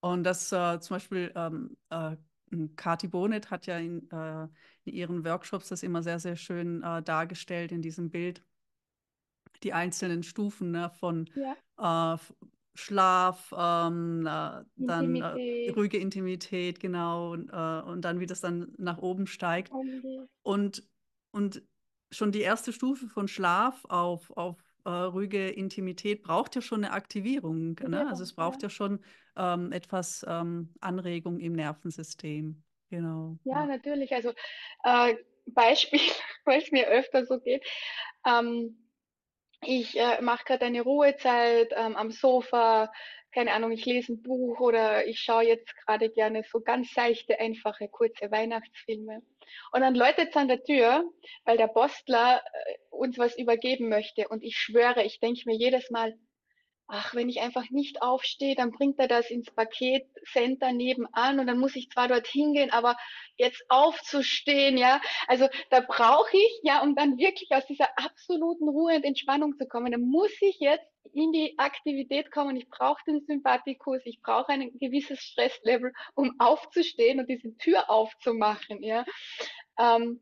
[0.00, 2.16] Und das äh, zum Beispiel, ähm, äh,
[2.76, 4.48] Kati Bonet hat ja in, äh,
[4.84, 8.44] in, ihren Workshops das immer sehr, sehr schön äh, dargestellt in diesem Bild
[9.62, 12.14] die einzelnen Stufen ne, von ja.
[12.14, 12.18] äh,
[12.76, 18.72] Schlaf, ähm, äh, dann äh, ruhige Intimität, genau, und, äh, und dann wie das dann
[18.78, 19.72] nach oben steigt.
[19.72, 20.22] Okay.
[20.42, 20.82] Und,
[21.30, 21.62] und
[22.10, 26.92] schon die erste Stufe von Schlaf auf, auf äh, ruhige Intimität braucht ja schon eine
[26.92, 27.74] Aktivierung.
[27.86, 28.06] Ne?
[28.08, 29.00] Also es braucht ja, ja schon
[29.36, 32.62] ähm, etwas ähm, Anregung im Nervensystem.
[32.90, 33.36] Genau.
[33.44, 33.66] Ja, ja.
[33.66, 34.12] natürlich.
[34.12, 34.32] Also
[34.84, 36.00] äh, Beispiel,
[36.44, 37.64] weil es mir öfter so geht.
[38.24, 38.85] Ähm,
[39.66, 42.90] ich äh, mache gerade eine Ruhezeit ähm, am Sofa,
[43.32, 47.38] keine Ahnung, ich lese ein Buch oder ich schaue jetzt gerade gerne so ganz seichte,
[47.38, 49.22] einfache, kurze Weihnachtsfilme.
[49.72, 51.04] Und dann läutet es an der Tür,
[51.44, 54.28] weil der Postler äh, uns was übergeben möchte.
[54.28, 56.18] Und ich schwöre, ich denke mir jedes Mal,
[56.88, 61.58] ach, wenn ich einfach nicht aufstehe, dann bringt er das ins Paketcenter nebenan und dann
[61.58, 62.96] muss ich zwar dort hingehen, aber
[63.36, 68.96] jetzt aufzustehen, ja, also da brauche ich, ja, um dann wirklich aus dieser absoluten Ruhe
[68.96, 72.56] und Entspannung zu kommen, dann muss ich jetzt in die Aktivität kommen.
[72.56, 78.82] Ich brauche den Sympathikus, ich brauche ein gewisses Stresslevel, um aufzustehen und diese Tür aufzumachen,
[78.82, 79.04] ja.
[79.78, 80.20] Ähm,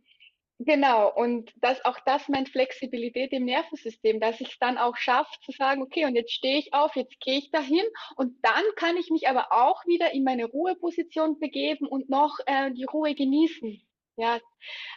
[0.60, 5.32] Genau, und das, auch das meint Flexibilität im Nervensystem, dass ich es dann auch schaffe
[5.44, 7.84] zu sagen, okay, und jetzt stehe ich auf, jetzt gehe ich dahin
[8.16, 12.70] und dann kann ich mich aber auch wieder in meine Ruheposition begeben und noch äh,
[12.70, 13.82] die Ruhe genießen.
[14.16, 14.38] Ja,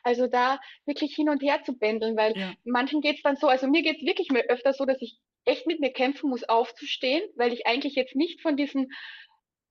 [0.03, 2.53] also da wirklich hin und her zu pendeln, weil ja.
[2.63, 5.17] manchen geht es dann so, also mir geht es wirklich mehr öfter so, dass ich
[5.43, 8.91] echt mit mir kämpfen muss, aufzustehen, weil ich eigentlich jetzt nicht von diesem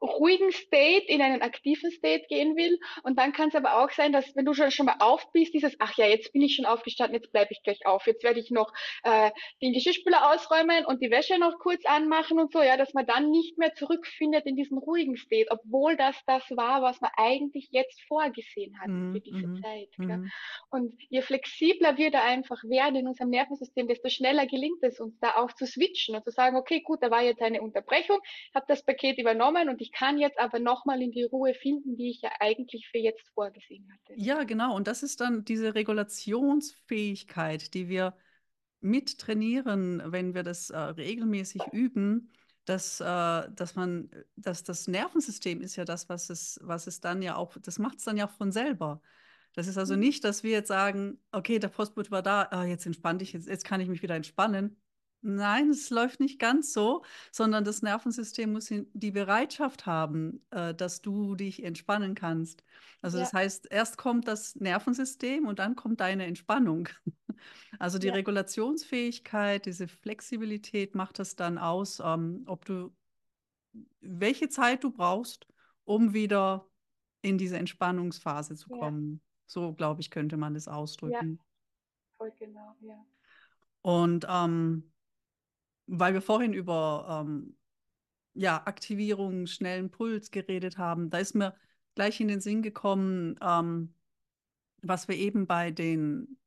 [0.01, 2.79] ruhigen State in einen aktiven State gehen will.
[3.03, 5.55] Und dann kann es aber auch sein, dass wenn du schon, schon mal auf bist,
[5.55, 8.07] dieses, ach ja, jetzt bin ich schon aufgestanden, jetzt bleibe ich gleich auf.
[8.07, 9.31] Jetzt werde ich noch äh,
[9.63, 13.31] den Geschirrspüler ausräumen und die Wäsche noch kurz anmachen und so, ja, dass man dann
[13.31, 18.03] nicht mehr zurückfindet in diesen ruhigen State, obwohl das das war, was man eigentlich jetzt
[18.09, 19.89] vorgesehen hat mm, für diese mm, Zeit.
[19.99, 20.27] Mm.
[20.71, 25.19] Und je flexibler wir da einfach werden in unserem Nervensystem, desto schneller gelingt es uns
[25.21, 28.19] da auch zu switchen und zu sagen, okay, gut, da war jetzt eine Unterbrechung,
[28.55, 32.11] habe das Paket übernommen und ich kann jetzt aber nochmal in die Ruhe finden, die
[32.11, 34.15] ich ja eigentlich für jetzt vorgesehen hatte.
[34.17, 34.75] Ja, genau.
[34.75, 38.15] Und das ist dann diese Regulationsfähigkeit, die wir
[38.81, 42.31] mit trainieren, wenn wir das äh, regelmäßig üben,
[42.65, 47.23] dass, äh, dass man, dass das Nervensystem ist ja das, was es, was es dann
[47.23, 49.01] ja auch, das macht es dann ja auch von selber.
[49.55, 50.01] Das ist also mhm.
[50.01, 53.49] nicht, dass wir jetzt sagen, okay, der Postbote war da, ah, jetzt entspann dich, jetzt,
[53.49, 54.77] jetzt kann ich mich wieder entspannen.
[55.29, 61.03] Nein, es läuft nicht ganz so, sondern das Nervensystem muss die Bereitschaft haben, äh, dass
[61.03, 62.63] du dich entspannen kannst.
[63.03, 63.25] Also ja.
[63.25, 66.89] das heißt, erst kommt das Nervensystem und dann kommt deine Entspannung.
[67.79, 68.15] Also die ja.
[68.15, 72.97] Regulationsfähigkeit, diese Flexibilität macht es dann aus, ähm, ob du
[74.01, 75.47] welche Zeit du brauchst,
[75.85, 76.67] um wieder
[77.21, 79.13] in diese Entspannungsphase zu kommen.
[79.13, 79.21] Ja.
[79.49, 81.39] So, glaube ich, könnte man das ausdrücken.
[81.39, 81.45] Ja,
[82.17, 83.05] voll genau, ja.
[83.83, 84.91] Und ähm,
[85.87, 87.57] weil wir vorhin über ähm,
[88.35, 91.55] ja, Aktivierung, schnellen Puls geredet haben, da ist mir
[91.95, 93.95] gleich in den Sinn gekommen, ähm,
[94.83, 96.39] was wir eben bei den,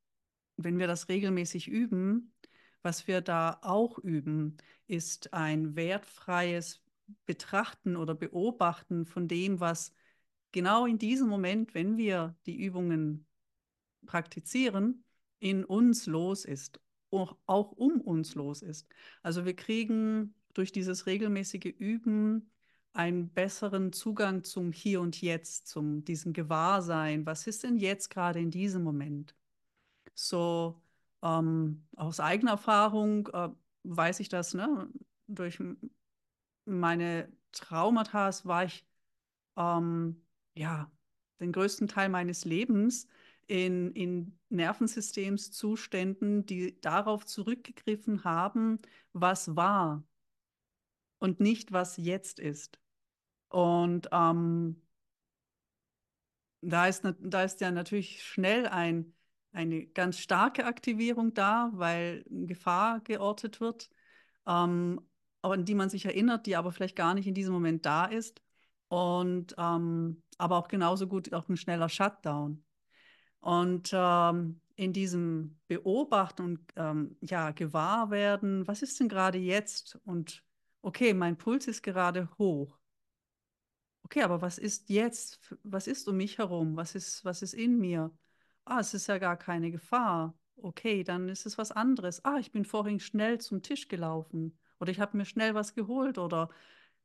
[0.57, 2.33] wenn wir das regelmäßig üben,
[2.81, 6.81] was wir da auch üben, ist ein wertfreies
[7.25, 9.93] Betrachten oder Beobachten von dem, was
[10.51, 13.25] genau in diesem Moment, wenn wir die Übungen
[14.05, 15.03] praktizieren,
[15.39, 16.79] in uns los ist,
[17.11, 18.87] auch, um uns los ist.
[19.23, 22.51] Also wir kriegen durch dieses regelmäßige Üben
[22.93, 27.25] einen besseren Zugang zum Hier und Jetzt, zum diesem Gewahrsein.
[27.25, 29.35] Was ist denn jetzt gerade in diesem Moment?
[30.13, 30.81] So
[31.23, 33.49] ähm, aus eigener Erfahrung äh,
[33.83, 34.89] weiß ich das, ne?
[35.27, 35.59] Durch
[36.65, 38.85] meine Traumata war ich
[39.57, 40.21] ähm,
[40.55, 40.91] ja
[41.39, 43.07] den größten Teil meines Lebens
[43.49, 48.79] in, in Nervensystemszuständen, die darauf zurückgegriffen haben,
[49.11, 50.03] was war
[51.17, 52.79] und nicht, was jetzt ist.
[53.49, 54.81] Und ähm,
[56.61, 59.15] da, ist, da ist ja natürlich schnell ein,
[59.51, 63.89] eine ganz starke Aktivierung da, weil Gefahr geortet wird,
[64.45, 65.01] ähm,
[65.41, 68.43] an die man sich erinnert, die aber vielleicht gar nicht in diesem Moment da ist.
[68.89, 72.63] Und ähm, aber auch genauso gut auch ein schneller Shutdown.
[73.41, 79.99] Und ähm, in diesem Beobachten und ähm, ja, gewahr werden, was ist denn gerade jetzt?
[80.05, 80.43] Und
[80.81, 82.77] okay, mein Puls ist gerade hoch.
[84.03, 85.55] Okay, aber was ist jetzt?
[85.63, 86.75] Was ist um mich herum?
[86.75, 88.11] Was ist, was ist in mir?
[88.65, 90.35] Ah, es ist ja gar keine Gefahr.
[90.57, 92.23] Okay, dann ist es was anderes.
[92.25, 96.17] Ah, ich bin vorhin schnell zum Tisch gelaufen oder ich habe mir schnell was geholt
[96.17, 96.49] oder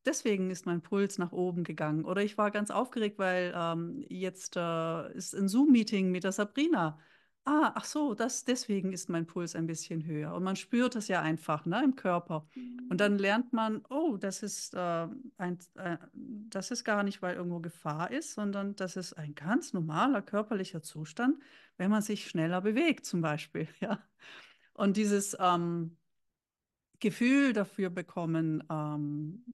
[0.07, 2.05] deswegen ist mein Puls nach oben gegangen.
[2.05, 6.99] Oder ich war ganz aufgeregt, weil ähm, jetzt äh, ist ein Zoom-Meeting mit der Sabrina.
[7.47, 10.35] Ah, ach so, das, deswegen ist mein Puls ein bisschen höher.
[10.35, 12.49] Und man spürt das ja einfach ne, im Körper.
[12.89, 17.37] Und dann lernt man, oh, das ist, äh, ein, äh, das ist gar nicht, weil
[17.37, 21.39] irgendwo Gefahr ist, sondern das ist ein ganz normaler körperlicher Zustand,
[21.77, 23.69] wenn man sich schneller bewegt, zum Beispiel.
[23.81, 24.03] Ja?
[24.73, 25.97] Und dieses ähm,
[26.99, 29.45] Gefühl dafür bekommen, ähm,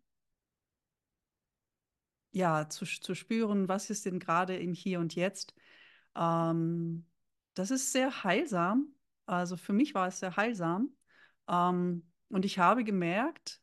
[2.32, 5.54] ja, zu, zu spüren, was ist denn gerade im Hier und Jetzt.
[6.16, 7.06] Ähm,
[7.54, 8.94] das ist sehr heilsam.
[9.26, 10.90] Also für mich war es sehr heilsam.
[11.48, 13.60] Ähm, und ich habe gemerkt,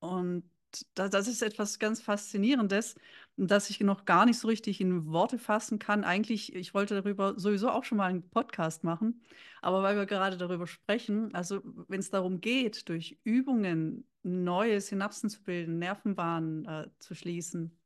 [0.00, 0.48] und
[0.94, 2.96] das, das ist etwas ganz Faszinierendes,
[3.36, 6.04] dass ich noch gar nicht so richtig in Worte fassen kann.
[6.04, 9.22] Eigentlich, ich wollte darüber sowieso auch schon mal einen Podcast machen,
[9.62, 15.30] aber weil wir gerade darüber sprechen, also wenn es darum geht, durch Übungen neue Synapsen
[15.30, 17.78] zu bilden, Nervenbahnen äh, zu schließen.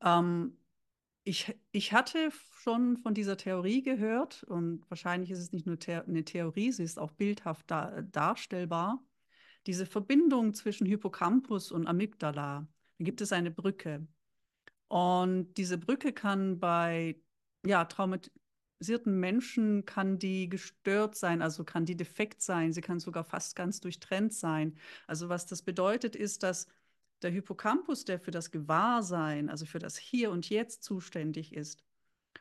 [0.00, 0.56] Ähm,
[1.24, 5.92] ich, ich hatte schon von dieser Theorie gehört und wahrscheinlich ist es nicht nur The
[5.92, 9.04] eine Theorie, sie ist auch bildhaft da darstellbar.
[9.66, 12.66] Diese Verbindung zwischen Hippocampus und Amygdala,
[12.98, 14.06] da gibt es eine Brücke.
[14.88, 17.20] Und diese Brücke kann bei
[17.64, 17.84] ja,
[18.82, 23.54] traumatisierten Menschen kann die gestört sein, also kann die defekt sein, sie kann sogar fast
[23.56, 24.76] ganz durchtrennt sein.
[25.06, 26.66] Also was das bedeutet, ist, dass
[27.22, 31.82] der Hippocampus, der für das Gewahrsein, also für das Hier und Jetzt zuständig ist,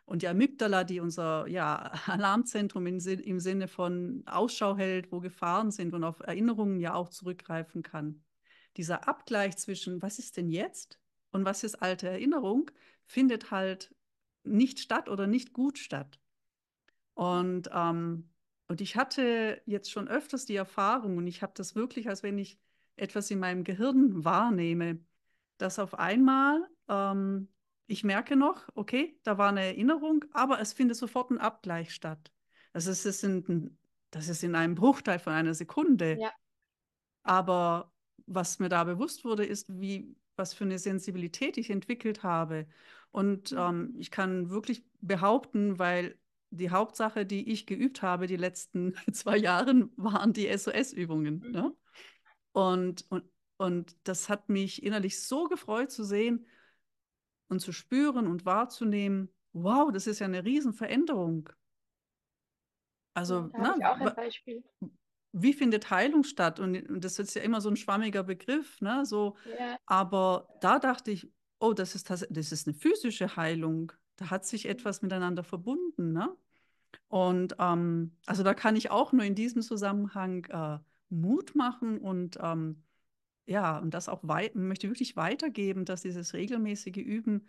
[0.06, 5.72] und die Amygdala, die unser ja, Alarmzentrum im, im Sinne von Ausschau hält, wo Gefahren
[5.72, 8.24] sind und auf Erinnerungen ja auch zurückgreifen kann.
[8.78, 11.00] Dieser Abgleich zwischen, was ist denn jetzt
[11.32, 12.72] und was ist alte Erinnerung,
[13.06, 13.94] findet halt
[14.44, 16.21] nicht statt oder nicht gut statt.
[17.14, 18.30] Und, ähm,
[18.68, 22.38] und ich hatte jetzt schon öfters die Erfahrung, und ich habe das wirklich, als wenn
[22.38, 22.60] ich
[22.96, 25.00] etwas in meinem Gehirn wahrnehme,
[25.58, 27.48] dass auf einmal ähm,
[27.92, 32.32] ich merke noch, okay, da war eine Erinnerung, aber es findet sofort ein Abgleich statt.
[32.72, 33.78] Das ist, das, in,
[34.12, 36.18] das ist in einem Bruchteil von einer Sekunde.
[36.18, 36.32] Ja.
[37.24, 37.92] Aber
[38.28, 42.66] was mir da bewusst wurde, ist, wie, was für eine Sensibilität ich entwickelt habe.
[43.12, 43.58] Und mhm.
[43.58, 46.18] ähm, ich kann wirklich behaupten, weil
[46.52, 51.40] die Hauptsache, die ich geübt habe die letzten zwei Jahre, waren die SOS-Übungen.
[51.40, 51.48] Ne?
[51.48, 51.52] Mhm.
[51.52, 51.76] Ne?
[52.54, 53.24] Und, und,
[53.58, 56.46] und das hat mich innerlich so gefreut zu sehen
[57.48, 61.50] und zu spüren und wahrzunehmen, wow, das ist ja eine Riesenveränderung.
[63.14, 64.64] Also, ja, na, auch ein Beispiel.
[65.34, 66.60] wie findet Heilung statt?
[66.60, 69.06] Und, und, das ist ja immer so ein schwammiger Begriff, ne?
[69.06, 69.78] So, ja.
[69.86, 73.92] aber da dachte ich, oh, das ist, das, das ist eine physische Heilung.
[74.22, 76.38] Da hat sich etwas miteinander verbunden, ne?
[77.08, 80.78] Und ähm, also da kann ich auch nur in diesem Zusammenhang äh,
[81.10, 82.84] Mut machen und ähm,
[83.48, 87.48] ja, und das auch möchte wirklich weitergeben, dass dieses regelmäßige Üben,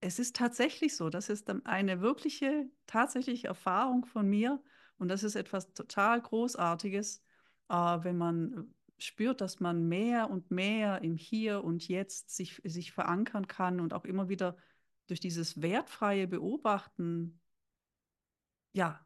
[0.00, 4.60] es ist tatsächlich so, das ist eine wirkliche, tatsächliche Erfahrung von mir
[4.96, 7.22] und das ist etwas total Großartiges,
[7.68, 12.90] äh, wenn man spürt, dass man mehr und mehr im Hier und Jetzt sich, sich
[12.90, 14.56] verankern kann und auch immer wieder
[15.08, 17.40] durch dieses wertfreie Beobachten,
[18.72, 19.04] ja,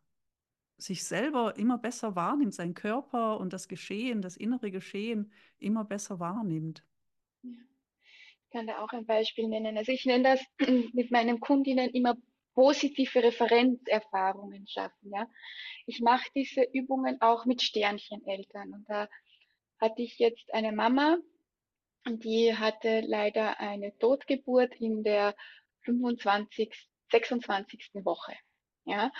[0.77, 6.19] sich selber immer besser wahrnimmt, seinen Körper und das Geschehen, das innere Geschehen immer besser
[6.19, 6.85] wahrnimmt.
[7.43, 7.51] Ja.
[8.51, 9.79] kann da auch ein Beispiel nennen.
[9.79, 10.45] Also ich nenne das
[10.93, 12.17] mit meinen Kundinnen immer
[12.55, 15.11] positive Referenzerfahrungen schaffen.
[15.11, 15.27] Ja,
[15.87, 19.09] ich mache diese Übungen auch mit Sterncheneltern und da
[19.81, 21.17] hatte ich jetzt eine Mama,
[22.07, 25.35] die hatte leider eine Totgeburt in der
[25.85, 27.91] 25, 26.
[28.05, 28.35] Woche.
[28.85, 29.13] Ja,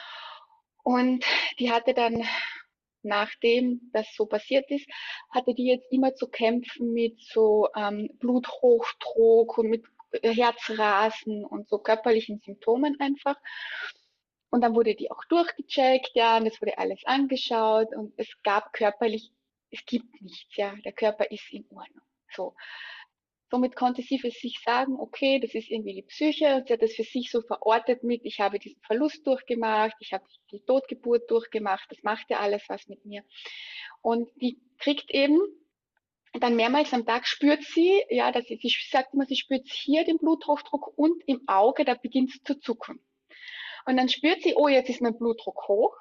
[0.83, 1.25] und
[1.59, 2.25] die hatte dann
[3.03, 4.87] nachdem das so passiert ist,
[5.31, 9.85] hatte die jetzt immer zu kämpfen mit so ähm, Bluthochdruck und mit
[10.23, 13.37] Herzrasen und so körperlichen Symptomen einfach.
[14.51, 18.73] Und dann wurde die auch durchgecheckt, ja, und es wurde alles angeschaut und es gab
[18.75, 19.33] körperlich,
[19.71, 22.05] es gibt nichts, ja, der Körper ist in Ordnung.
[22.35, 22.55] So.
[23.53, 26.81] Somit konnte sie für sich sagen, okay, das ist irgendwie die Psyche und sie hat
[26.81, 31.31] das für sich so verortet mit, ich habe diesen Verlust durchgemacht, ich habe die Totgeburt
[31.31, 33.23] durchgemacht, das macht ja alles was mit mir.
[34.01, 35.39] Und die kriegt eben
[36.33, 40.07] dann mehrmals am Tag spürt sie, ja, dass sie, sie sagt immer, sie spürt hier
[40.07, 43.05] den Bluthochdruck und im Auge, da beginnt es zu zucken.
[43.85, 45.95] Und dann spürt sie, oh, jetzt ist mein Blutdruck hoch.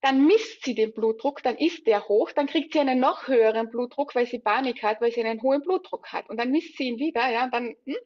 [0.00, 3.70] Dann misst sie den Blutdruck, dann ist der hoch, dann kriegt sie einen noch höheren
[3.70, 6.28] Blutdruck, weil sie Panik hat, weil sie einen hohen Blutdruck hat.
[6.28, 7.96] Und dann misst sie ihn wieder, ja, dann, hm.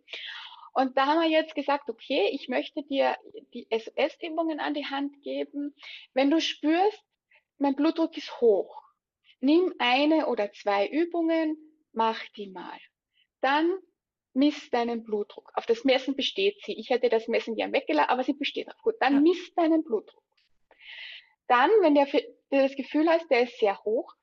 [0.73, 3.17] Und da haben wir jetzt gesagt, okay, ich möchte dir
[3.55, 5.75] die SOS-Übungen an die Hand geben.
[6.13, 7.03] Wenn du spürst,
[7.57, 8.83] mein Blutdruck ist hoch,
[9.41, 11.57] nimm eine oder zwei Übungen,
[11.93, 12.79] mach die mal.
[13.41, 13.79] Dann
[14.35, 15.51] misst deinen Blutdruck.
[15.55, 16.79] Auf das Messen besteht sie.
[16.79, 18.83] Ich hätte das Messen gern weggelassen, aber sie besteht auch.
[18.83, 19.21] Gut, dann ja.
[19.21, 20.23] misst deinen Blutdruck.
[21.49, 22.07] Dann, wenn der,
[22.51, 24.15] das Gefühl hast, der ist sehr hoch,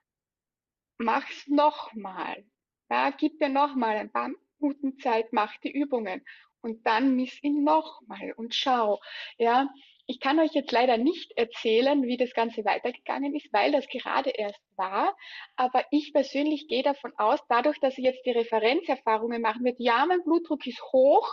[0.97, 2.45] mach's nochmal.
[2.89, 6.23] Ja, gib dir nochmal ein paar Minuten Zeit, mach die Übungen
[6.61, 9.01] und dann miss ihn nochmal und schau.
[9.37, 9.67] Ja,
[10.05, 14.31] ich kann euch jetzt leider nicht erzählen, wie das Ganze weitergegangen ist, weil das gerade
[14.31, 15.15] erst war.
[15.55, 20.05] Aber ich persönlich gehe davon aus, dadurch, dass sie jetzt die Referenzerfahrungen machen wird, ja,
[20.05, 21.29] mein Blutdruck ist hoch,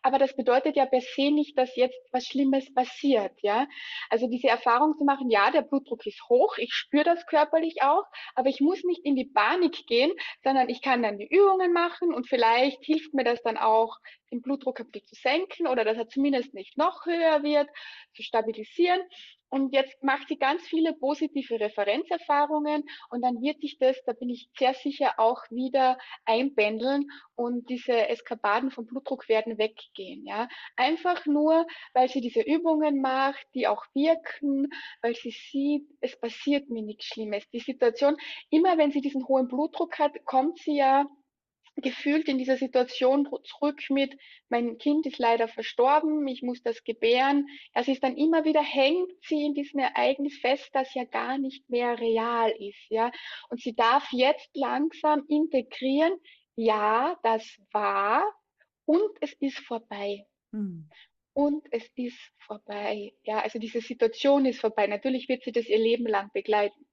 [0.00, 3.66] aber das bedeutet ja per se nicht, dass jetzt was Schlimmes passiert, ja.
[4.08, 8.04] Also diese Erfahrung zu machen, ja, der Blutdruck ist hoch, ich spüre das körperlich auch,
[8.34, 12.14] aber ich muss nicht in die Panik gehen, sondern ich kann dann die Übungen machen
[12.14, 13.98] und vielleicht hilft mir das dann auch,
[14.32, 17.68] den Blutdruck ein bisschen zu senken oder dass er zumindest nicht noch höher wird,
[18.14, 19.00] zu stabilisieren.
[19.52, 24.30] Und jetzt macht sie ganz viele positive Referenzerfahrungen und dann wird sich das, da bin
[24.30, 30.24] ich sehr sicher, auch wieder einpendeln und diese Eskapaden vom Blutdruck werden weggehen.
[30.24, 34.68] Ja, einfach nur, weil sie diese Übungen macht, die auch wirken,
[35.02, 37.46] weil sie sieht, es passiert mir nichts Schlimmes.
[37.50, 38.16] Die Situation,
[38.48, 41.04] immer wenn sie diesen hohen Blutdruck hat, kommt sie ja
[41.76, 44.16] gefühlt in dieser Situation zurück mit,
[44.48, 47.46] mein Kind ist leider verstorben, ich muss das gebären.
[47.72, 51.68] Es ist dann immer wieder, hängt sie in diesem Ereignis fest, das ja gar nicht
[51.70, 53.10] mehr real ist, ja.
[53.48, 56.12] Und sie darf jetzt langsam integrieren,
[56.54, 58.22] ja, das war
[58.84, 60.26] und es ist vorbei.
[60.52, 60.88] Hm.
[61.34, 63.14] Und es ist vorbei.
[63.22, 64.86] Ja, also diese Situation ist vorbei.
[64.86, 66.86] Natürlich wird sie das ihr Leben lang begleiten.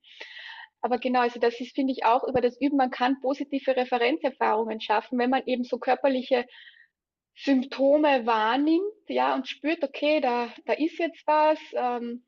[0.82, 4.80] Aber genau, also das ist, finde ich, auch über das Üben, man kann positive Referenzerfahrungen
[4.82, 6.46] schaffen, wenn man eben so körperliche
[7.36, 12.24] Symptome wahrnimmt, ja, und spürt, okay, da, da ist jetzt was, ähm,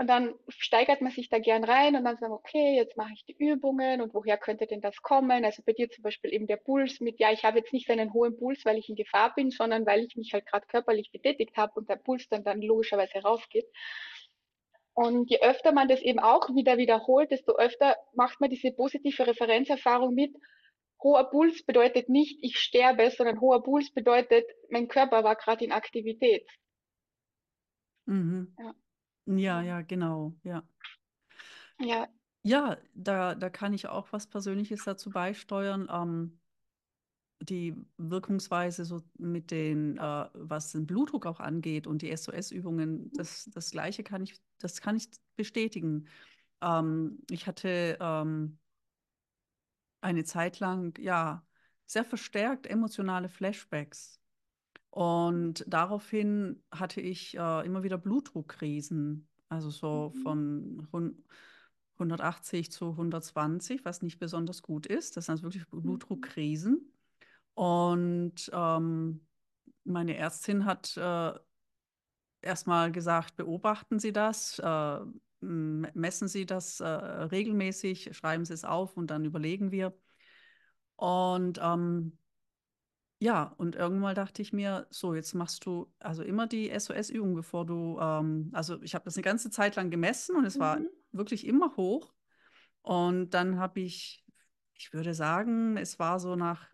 [0.00, 3.22] und dann steigert man sich da gern rein und dann sagt, okay, jetzt mache ich
[3.26, 5.44] die Übungen und woher könnte denn das kommen?
[5.44, 8.14] Also bei dir zum Beispiel eben der Puls mit, ja, ich habe jetzt nicht einen
[8.14, 11.54] hohen Puls, weil ich in Gefahr bin, sondern weil ich mich halt gerade körperlich betätigt
[11.58, 13.66] habe und der Puls dann, dann logischerweise raufgeht.
[14.94, 19.26] Und je öfter man das eben auch wieder wiederholt, desto öfter macht man diese positive
[19.26, 20.34] Referenzerfahrung mit.
[21.02, 25.72] Hoher Puls bedeutet nicht, ich sterbe, sondern hoher Puls bedeutet, mein Körper war gerade in
[25.72, 26.46] Aktivität.
[28.06, 28.54] Mhm.
[28.58, 28.74] Ja.
[29.26, 30.62] ja, ja, genau, ja.
[31.78, 32.08] Ja.
[32.42, 35.88] Ja, da, da kann ich auch was Persönliches dazu beisteuern.
[35.92, 36.39] Ähm,
[37.40, 43.48] die Wirkungsweise so mit den, äh, was den Blutdruck auch angeht und die SOS-Übungen, das,
[43.52, 46.06] das Gleiche kann ich, das kann ich bestätigen.
[46.60, 48.58] Ähm, ich hatte ähm,
[50.02, 51.44] eine Zeit lang, ja,
[51.86, 54.20] sehr verstärkt emotionale Flashbacks.
[54.90, 60.82] Und daraufhin hatte ich äh, immer wieder Blutdruckkrisen, also so mhm.
[60.90, 61.24] von
[61.94, 65.16] 180 zu 120, was nicht besonders gut ist.
[65.16, 65.82] Das sind also wirklich mhm.
[65.82, 66.92] Blutdruckkrisen.
[67.54, 69.26] Und ähm,
[69.84, 71.32] meine Ärztin hat äh,
[72.42, 75.00] erstmal gesagt, beobachten Sie das, äh,
[75.40, 79.94] messen Sie das äh, regelmäßig, schreiben Sie es auf und dann überlegen wir.
[80.96, 82.18] Und ähm,
[83.22, 87.66] ja, und irgendwann dachte ich mir, so, jetzt machst du also immer die SOS-Übung, bevor
[87.66, 90.60] du, ähm, also ich habe das eine ganze Zeit lang gemessen und es mhm.
[90.60, 90.80] war
[91.12, 92.14] wirklich immer hoch.
[92.82, 94.24] Und dann habe ich,
[94.72, 96.66] ich würde sagen, es war so nach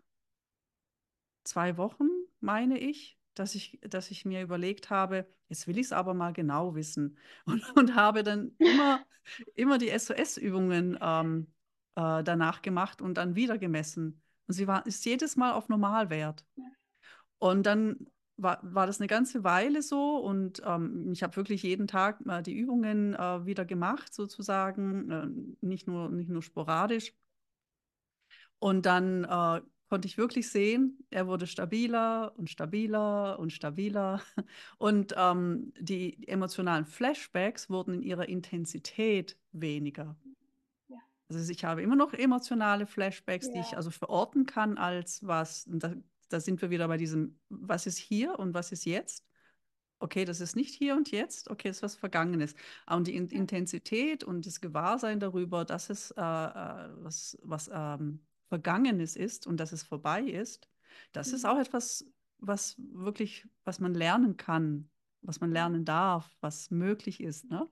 [1.47, 2.07] zwei Wochen
[2.39, 6.33] meine ich, dass ich, dass ich mir überlegt habe, jetzt will ich es aber mal
[6.33, 7.17] genau wissen.
[7.45, 9.05] Und, und habe dann immer,
[9.55, 11.47] immer die SOS-Übungen ähm,
[11.95, 14.21] äh, danach gemacht und dann wieder gemessen.
[14.47, 16.45] Und sie war, ist jedes Mal auf Normalwert.
[17.39, 21.87] Und dann war, war das eine ganze Weile so und ähm, ich habe wirklich jeden
[21.87, 27.13] Tag äh, die Übungen äh, wieder gemacht, sozusagen, äh, nicht, nur, nicht nur sporadisch.
[28.59, 34.21] Und dann äh, konnte ich wirklich sehen, er wurde stabiler und stabiler und stabiler.
[34.77, 40.15] Und ähm, die emotionalen Flashbacks wurden in ihrer Intensität weniger.
[40.89, 40.97] Ja.
[41.29, 43.53] Also ich habe immer noch emotionale Flashbacks, ja.
[43.53, 45.93] die ich also verorten kann als was, da,
[46.29, 49.23] da sind wir wieder bei diesem, was ist hier und was ist jetzt?
[49.99, 52.55] okay, das ist nicht hier und jetzt, okay, das ist was Vergangenes.
[52.87, 58.19] Und die In Intensität und das Gewahrsein darüber, dass es äh, äh was, was ähm,
[58.47, 60.69] Vergangenes ist und dass es vorbei ist,
[61.11, 61.35] das mhm.
[61.35, 62.05] ist auch etwas,
[62.39, 64.89] was wirklich, was man lernen kann,
[65.21, 67.49] was man lernen darf, was möglich ist.
[67.49, 67.69] Ne?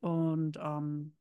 [0.00, 1.16] Und ähm,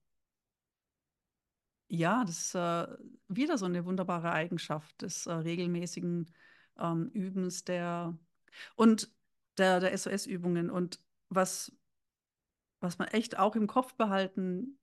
[1.88, 2.88] ja, das ist äh,
[3.28, 6.32] wieder so eine wunderbare Eigenschaft des äh, regelmäßigen
[6.78, 8.18] ähm, Übens der
[8.76, 9.12] und
[9.58, 10.70] der, der SOS-Übungen.
[10.70, 11.76] Und was,
[12.80, 14.80] was man echt auch im Kopf behalten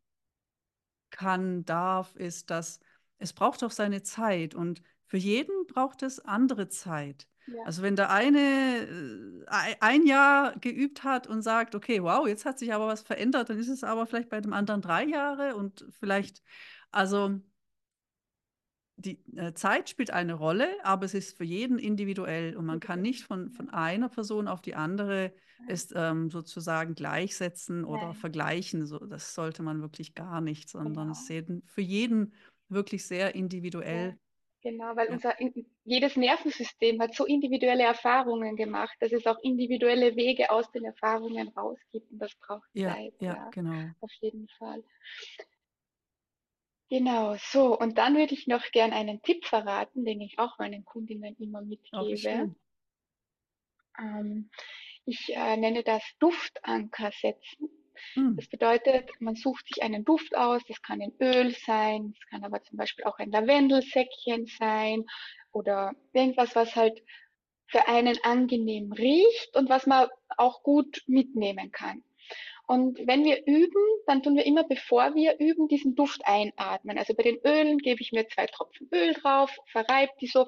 [1.11, 2.81] kann, darf, ist, dass
[3.19, 7.29] es braucht auch seine Zeit und für jeden braucht es andere Zeit.
[7.47, 7.63] Ja.
[7.65, 12.59] Also wenn der eine äh, ein Jahr geübt hat und sagt, okay, wow, jetzt hat
[12.59, 15.87] sich aber was verändert, dann ist es aber vielleicht bei dem anderen drei Jahre und
[15.91, 16.43] vielleicht,
[16.91, 17.41] also
[18.97, 23.03] die äh, Zeit spielt eine Rolle, aber es ist für jeden individuell und man kann
[23.03, 25.33] nicht von, von einer Person auf die andere
[25.69, 28.15] es ähm, sozusagen gleichsetzen oder Nein.
[28.15, 28.87] vergleichen.
[28.87, 31.13] So, das sollte man wirklich gar nicht, sondern genau.
[31.13, 32.33] es ist für jeden
[32.69, 34.19] wirklich sehr individuell.
[34.63, 35.13] Ja, genau, weil ja.
[35.13, 35.35] unser
[35.85, 41.49] jedes Nervensystem hat so individuelle Erfahrungen gemacht, dass es auch individuelle Wege aus den Erfahrungen
[41.49, 43.15] rausgibt und das braucht ja, Zeit.
[43.21, 43.91] Ja, genau.
[44.01, 44.83] Auf jeden Fall.
[46.89, 47.77] Genau, so.
[47.77, 51.61] Und dann würde ich noch gern einen Tipp verraten, den ich auch meinen Kundinnen immer
[51.61, 52.55] mitgebe.
[53.99, 54.51] Ähm,
[55.05, 57.69] ich äh, nenne das Duftanker setzen.
[58.15, 58.37] Mhm.
[58.37, 62.45] Das bedeutet, man sucht sich einen Duft aus, das kann ein Öl sein, es kann
[62.45, 65.05] aber zum Beispiel auch ein Lavendelsäckchen sein
[65.53, 67.03] oder irgendwas, was halt
[67.67, 72.05] für einen angenehm riecht und was man auch gut mitnehmen kann.
[72.67, 76.99] Und wenn wir üben, dann tun wir immer, bevor wir üben, diesen Duft einatmen.
[76.99, 80.47] Also bei den Ölen gebe ich mir zwei Tropfen Öl drauf, verreibe die so,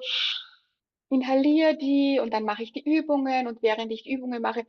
[1.09, 4.65] inhaliere die und dann mache ich die Übungen und während ich die Übungen mache,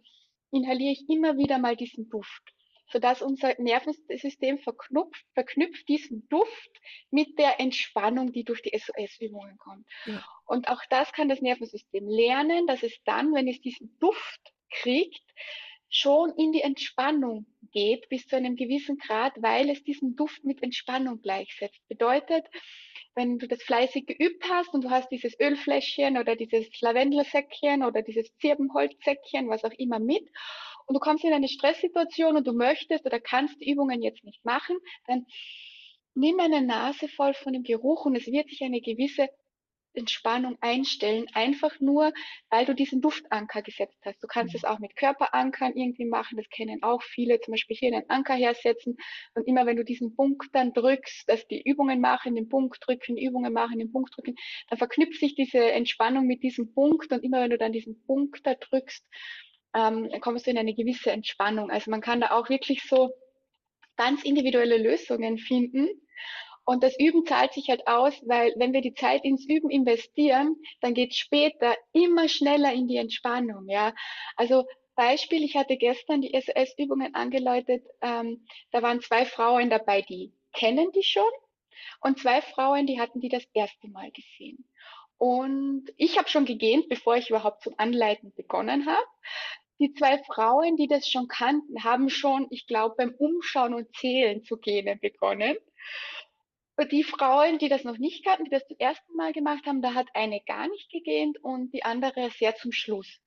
[0.53, 2.55] inhaliere ich immer wieder mal diesen Duft
[2.91, 6.71] sodass unser Nervensystem verknüpft, verknüpft diesen Duft
[7.11, 9.87] mit der Entspannung, die durch die SOS-Übungen kommt.
[10.07, 10.25] Ja.
[10.45, 15.25] Und auch das kann das Nervensystem lernen, dass es dann, wenn es diesen Duft kriegt,
[15.91, 20.63] schon in die Entspannung geht bis zu einem gewissen Grad, weil es diesen Duft mit
[20.63, 21.81] Entspannung gleichsetzt.
[21.89, 22.47] Bedeutet,
[23.15, 28.03] wenn du das fleißig geübt hast und du hast dieses Ölfläschchen oder dieses Lavendelsäckchen oder
[28.03, 30.29] dieses Zirbenholzsäckchen, was auch immer mit
[30.91, 34.45] und du kommst in eine Stresssituation und du möchtest oder kannst die Übungen jetzt nicht
[34.45, 34.77] machen,
[35.07, 35.25] dann
[36.17, 39.29] nimm eine Nase voll von dem Geruch und es wird sich eine gewisse
[39.95, 42.13] Entspannung einstellen, einfach nur,
[42.49, 44.21] weil du diesen Duftanker gesetzt hast.
[44.21, 47.95] Du kannst es auch mit Körperankern irgendwie machen, das kennen auch viele, zum Beispiel hier
[47.95, 48.97] einen Anker hersetzen.
[49.35, 53.17] Und immer wenn du diesen Punkt dann drückst, dass die Übungen machen, den Punkt drücken,
[53.17, 54.35] Übungen machen, den Punkt drücken,
[54.69, 57.13] dann verknüpft sich diese Entspannung mit diesem Punkt.
[57.13, 59.07] Und immer wenn du dann diesen Punkt da drückst,
[59.75, 61.71] ähm, kommst du in eine gewisse Entspannung.
[61.71, 63.11] Also man kann da auch wirklich so
[63.97, 65.89] ganz individuelle Lösungen finden.
[66.65, 70.57] Und das Üben zahlt sich halt aus, weil wenn wir die Zeit ins Üben investieren,
[70.81, 73.69] dann geht später immer schneller in die Entspannung.
[73.69, 73.95] Ja,
[74.37, 74.65] also
[74.95, 77.85] Beispiel, ich hatte gestern die SOS-Übungen angeläutet.
[78.03, 81.31] Ähm, da waren zwei Frauen dabei, die kennen die schon
[82.01, 84.65] und zwei Frauen, die hatten die das erste Mal gesehen.
[85.19, 89.07] Und ich habe schon gegähnt, bevor ich überhaupt zum Anleiten begonnen habe.
[89.81, 94.45] Die zwei Frauen, die das schon kannten, haben schon, ich glaube, beim Umschauen und Zählen
[94.45, 95.57] zu gähnen begonnen.
[96.77, 99.83] Und die Frauen, die das noch nicht kannten, die das zum ersten Mal gemacht haben,
[99.83, 103.21] da hat eine gar nicht gegähnt und die andere sehr zum Schluss.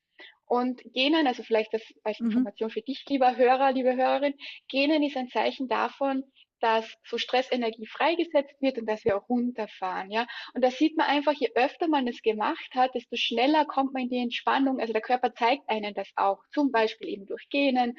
[0.45, 2.28] Und Genen, also vielleicht das als mhm.
[2.28, 4.36] Information für dich, lieber Hörer, liebe Hörerin,
[4.70, 6.24] Genen ist ein Zeichen davon,
[6.64, 10.26] dass so Stressenergie freigesetzt wird und dass wir auch runterfahren, ja.
[10.53, 14.03] Und da sieht man einfach, je öfter man es gemacht hat, desto schneller kommt man
[14.03, 14.80] in die Entspannung.
[14.80, 17.97] Also der Körper zeigt einen das auch, zum Beispiel eben durch Genen,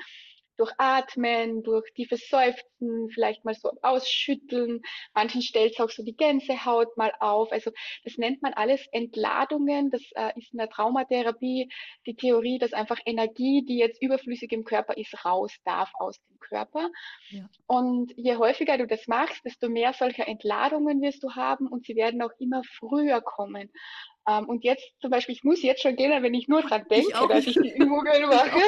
[0.57, 4.83] durch Atmen, durch tiefes Seufzen, vielleicht mal so ausschütteln.
[5.15, 7.53] Manchen stellt es auch so die Gänsehaut mal auf.
[7.53, 7.71] Also
[8.05, 9.91] das nennt man alles Entladungen.
[9.91, 11.71] Das äh, ist in der Traumatherapie
[12.07, 16.39] die Theorie, dass einfach Energie, die jetzt überflüssig im Körper ist, raus darf aus dem
[16.39, 16.91] Körper.
[17.31, 17.49] Ja.
[17.67, 21.97] Und je häufiger du das machst, desto mehr solcher Entladungen wirst du haben und sie
[21.97, 23.71] werden auch immer früher kommen.
[24.27, 27.09] Ähm, und jetzt zum Beispiel, ich muss jetzt schon gehen, wenn ich nur dran denke,
[27.09, 28.61] ich dass ich die Übungen mache.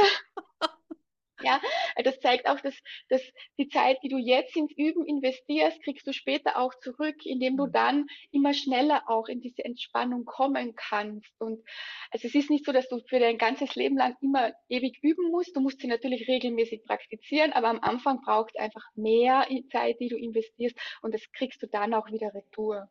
[1.45, 1.61] Ja,
[2.03, 2.75] das zeigt auch, dass,
[3.09, 3.23] dass
[3.59, 7.67] die Zeit, die du jetzt ins Üben investierst, kriegst du später auch zurück, indem du
[7.67, 7.73] mhm.
[7.73, 11.31] dann immer schneller auch in diese Entspannung kommen kannst.
[11.39, 11.63] Und
[12.11, 15.31] also es ist nicht so, dass du für dein ganzes Leben lang immer ewig üben
[15.31, 15.55] musst.
[15.55, 20.09] Du musst sie natürlich regelmäßig praktizieren, aber am Anfang braucht es einfach mehr Zeit, die
[20.09, 22.89] du investierst und das kriegst du dann auch wieder retour.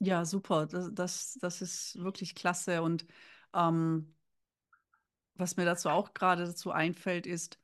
[0.00, 0.66] Ja, super.
[0.66, 2.82] Das, das, das ist wirklich klasse.
[2.82, 3.06] Und
[3.54, 4.14] ähm,
[5.34, 7.58] was mir dazu auch gerade dazu einfällt, ist,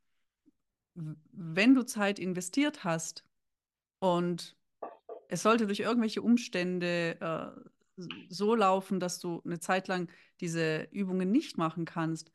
[0.95, 3.25] wenn du Zeit investiert hast
[4.01, 4.57] und
[5.29, 7.71] es sollte durch irgendwelche Umstände äh,
[8.29, 10.11] so laufen, dass du eine Zeit lang
[10.41, 12.33] diese Übungen nicht machen kannst,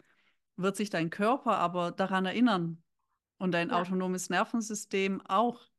[0.55, 2.81] wird sich dein Körper aber daran erinnern
[3.37, 3.81] und dein ja.
[3.81, 5.69] autonomes Nervensystem auch.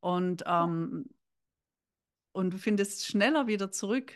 [0.00, 1.08] Und, ähm,
[2.32, 4.12] und du findest schneller wieder zurück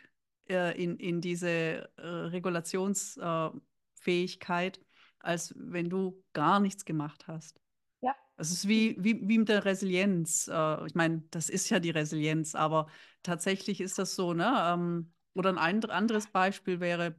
[0.49, 1.49] äh, in, in diese
[1.97, 3.61] äh, Regulations- äh,
[4.01, 4.81] Fähigkeit,
[5.19, 7.61] als wenn du gar nichts gemacht hast.
[8.01, 8.15] Ja.
[8.37, 10.49] Es ist wie, wie, wie mit der Resilienz.
[10.49, 12.89] Äh, ich meine, das ist ja die Resilienz, aber
[13.23, 14.53] tatsächlich ist das so, ne?
[14.59, 17.15] Ähm, oder ein anderes Beispiel wäre,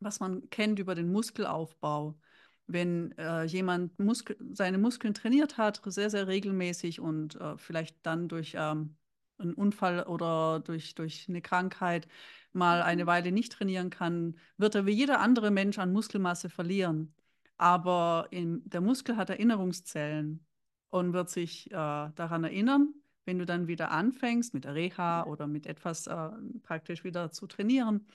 [0.00, 2.18] was man kennt über den Muskelaufbau.
[2.66, 8.28] Wenn äh, jemand Muskel seine Muskeln trainiert hat, sehr, sehr regelmäßig und äh, vielleicht dann
[8.28, 8.96] durch ähm,
[9.38, 12.06] einen Unfall oder durch, durch eine Krankheit
[12.52, 13.08] mal eine mhm.
[13.08, 17.14] Weile nicht trainieren kann, wird er wie jeder andere Mensch an Muskelmasse verlieren.
[17.56, 20.44] Aber in, der Muskel hat Erinnerungszellen
[20.90, 25.46] und wird sich äh, daran erinnern, wenn du dann wieder anfängst mit der Reha oder
[25.46, 26.30] mit etwas äh,
[26.62, 28.06] praktisch wieder zu trainieren,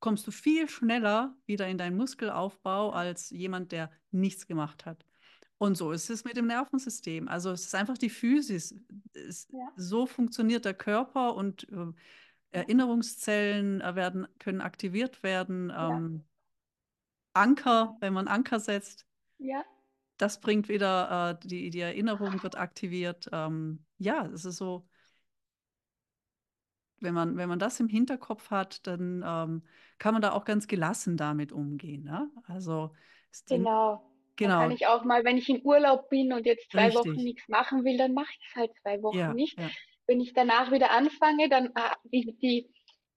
[0.00, 5.04] kommst du viel schneller wieder in deinen Muskelaufbau als jemand, der nichts gemacht hat.
[5.62, 7.28] Und so ist es mit dem Nervensystem.
[7.28, 8.74] Also es ist einfach die Physis.
[9.12, 9.68] Es, ja.
[9.76, 11.92] So funktioniert der Körper und äh,
[12.50, 15.72] Erinnerungszellen werden, können aktiviert werden.
[15.72, 16.24] Ähm,
[17.32, 19.06] Anker, wenn man Anker setzt.
[19.38, 19.64] Ja.
[20.16, 23.28] Das bringt wieder, äh, die, die Erinnerung wird aktiviert.
[23.30, 24.84] Ähm, ja, es ist so,
[26.98, 29.62] wenn man, wenn man das im Hinterkopf hat, dann ähm,
[30.00, 32.02] kann man da auch ganz gelassen damit umgehen.
[32.02, 32.28] Ne?
[32.48, 32.96] Also
[33.46, 34.11] genau.
[34.42, 34.60] Genau.
[34.60, 37.00] Kann ich auch mal, wenn ich in Urlaub bin und jetzt zwei Richtig.
[37.00, 39.58] Wochen nichts machen will, dann mache ich es halt zwei Wochen ja, nicht.
[39.58, 39.70] Ja.
[40.06, 42.70] Wenn ich danach wieder anfange, dann ah, die, die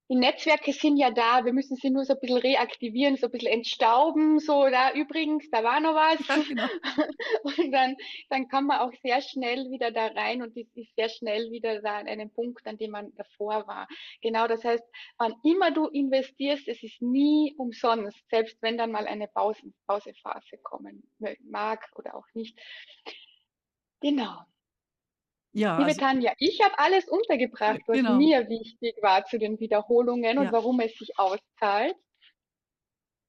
[0.09, 3.31] die Netzwerke sind ja da, wir müssen sie nur so ein bisschen reaktivieren, so ein
[3.31, 6.27] bisschen entstauben, so da übrigens, da war noch was.
[6.27, 6.67] Ja, genau.
[7.43, 7.95] Und dann,
[8.29, 11.97] dann kann man auch sehr schnell wieder da rein und ist sehr schnell wieder da
[11.97, 13.87] an einem Punkt, an dem man davor war.
[14.21, 14.83] Genau, das heißt,
[15.17, 20.57] wann immer du investierst, es ist nie umsonst, selbst wenn dann mal eine Pause, Pausephase
[20.61, 21.03] kommen
[21.43, 22.59] mag oder auch nicht.
[24.01, 24.45] Genau.
[25.55, 28.17] Ja, Liebe also, Tanja, ich habe alles untergebracht, was genau.
[28.17, 31.95] mir wichtig war zu den Wiederholungen und warum es sich auszahlt.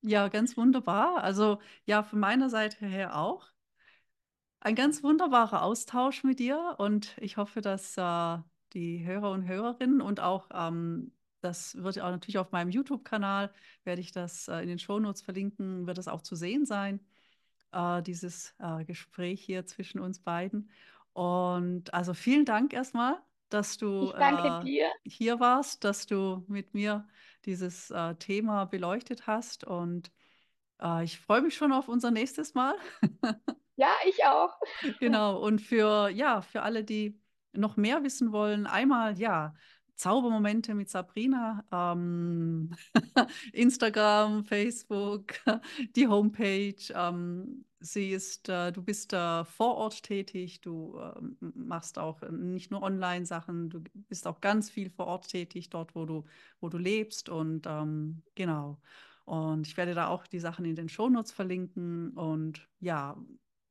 [0.03, 1.23] Ja, ganz wunderbar.
[1.23, 3.47] Also ja, von meiner Seite her auch.
[4.59, 8.39] Ein ganz wunderbarer Austausch mit dir und ich hoffe, dass äh,
[8.73, 11.13] die Hörer und Hörerinnen und auch ähm,
[11.43, 13.53] das wird auch natürlich auf meinem YouTube-Kanal,
[13.85, 16.99] werde ich das äh, in den Shownotes verlinken, wird es auch zu sehen sein,
[17.71, 20.71] äh, dieses äh, Gespräch hier zwischen uns beiden.
[21.17, 23.17] Und also vielen Dank erstmal,
[23.49, 27.09] dass du äh, hier warst, dass du mit mir
[27.47, 29.65] dieses äh, Thema beleuchtet hast.
[29.65, 30.13] Und
[30.79, 32.75] äh, ich freue mich schon auf unser nächstes Mal.
[33.77, 34.59] ja, ich auch.
[35.01, 35.39] genau.
[35.39, 37.19] Und für ja, für alle, die
[37.55, 39.55] noch mehr wissen wollen, einmal ja,
[39.97, 42.71] Zaubermomente mit Sabrina, ähm,
[43.53, 45.35] Instagram, Facebook,
[45.97, 46.77] die Homepage.
[46.95, 51.21] Ähm, sie ist, äh, du bist äh, vor Ort tätig, du äh,
[51.55, 56.05] machst auch nicht nur Online-Sachen, du bist auch ganz viel vor Ort tätig, dort, wo
[56.05, 56.25] du,
[56.61, 57.29] wo du lebst.
[57.29, 58.79] Und ähm, genau.
[59.25, 62.11] Und ich werde da auch die Sachen in den Shownotes verlinken.
[62.11, 63.17] Und ja,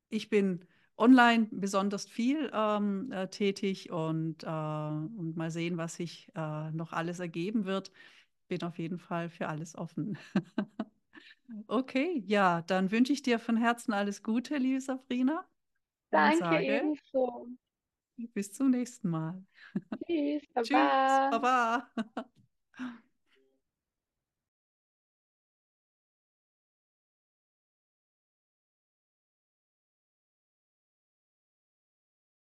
[0.09, 0.65] ich bin
[0.97, 6.93] online besonders viel ähm, äh, tätig und, äh, und mal sehen, was sich äh, noch
[6.93, 7.91] alles ergeben wird.
[8.47, 10.17] Bin auf jeden Fall für alles offen.
[11.67, 15.45] okay, ja, dann wünsche ich dir von Herzen alles Gute, liebe Sabrina.
[16.11, 17.47] Danke sage, ebenso.
[18.33, 19.43] Bis zum nächsten Mal.
[20.05, 20.63] Tschüss, Baba.
[20.63, 21.89] Tschüss, Baba.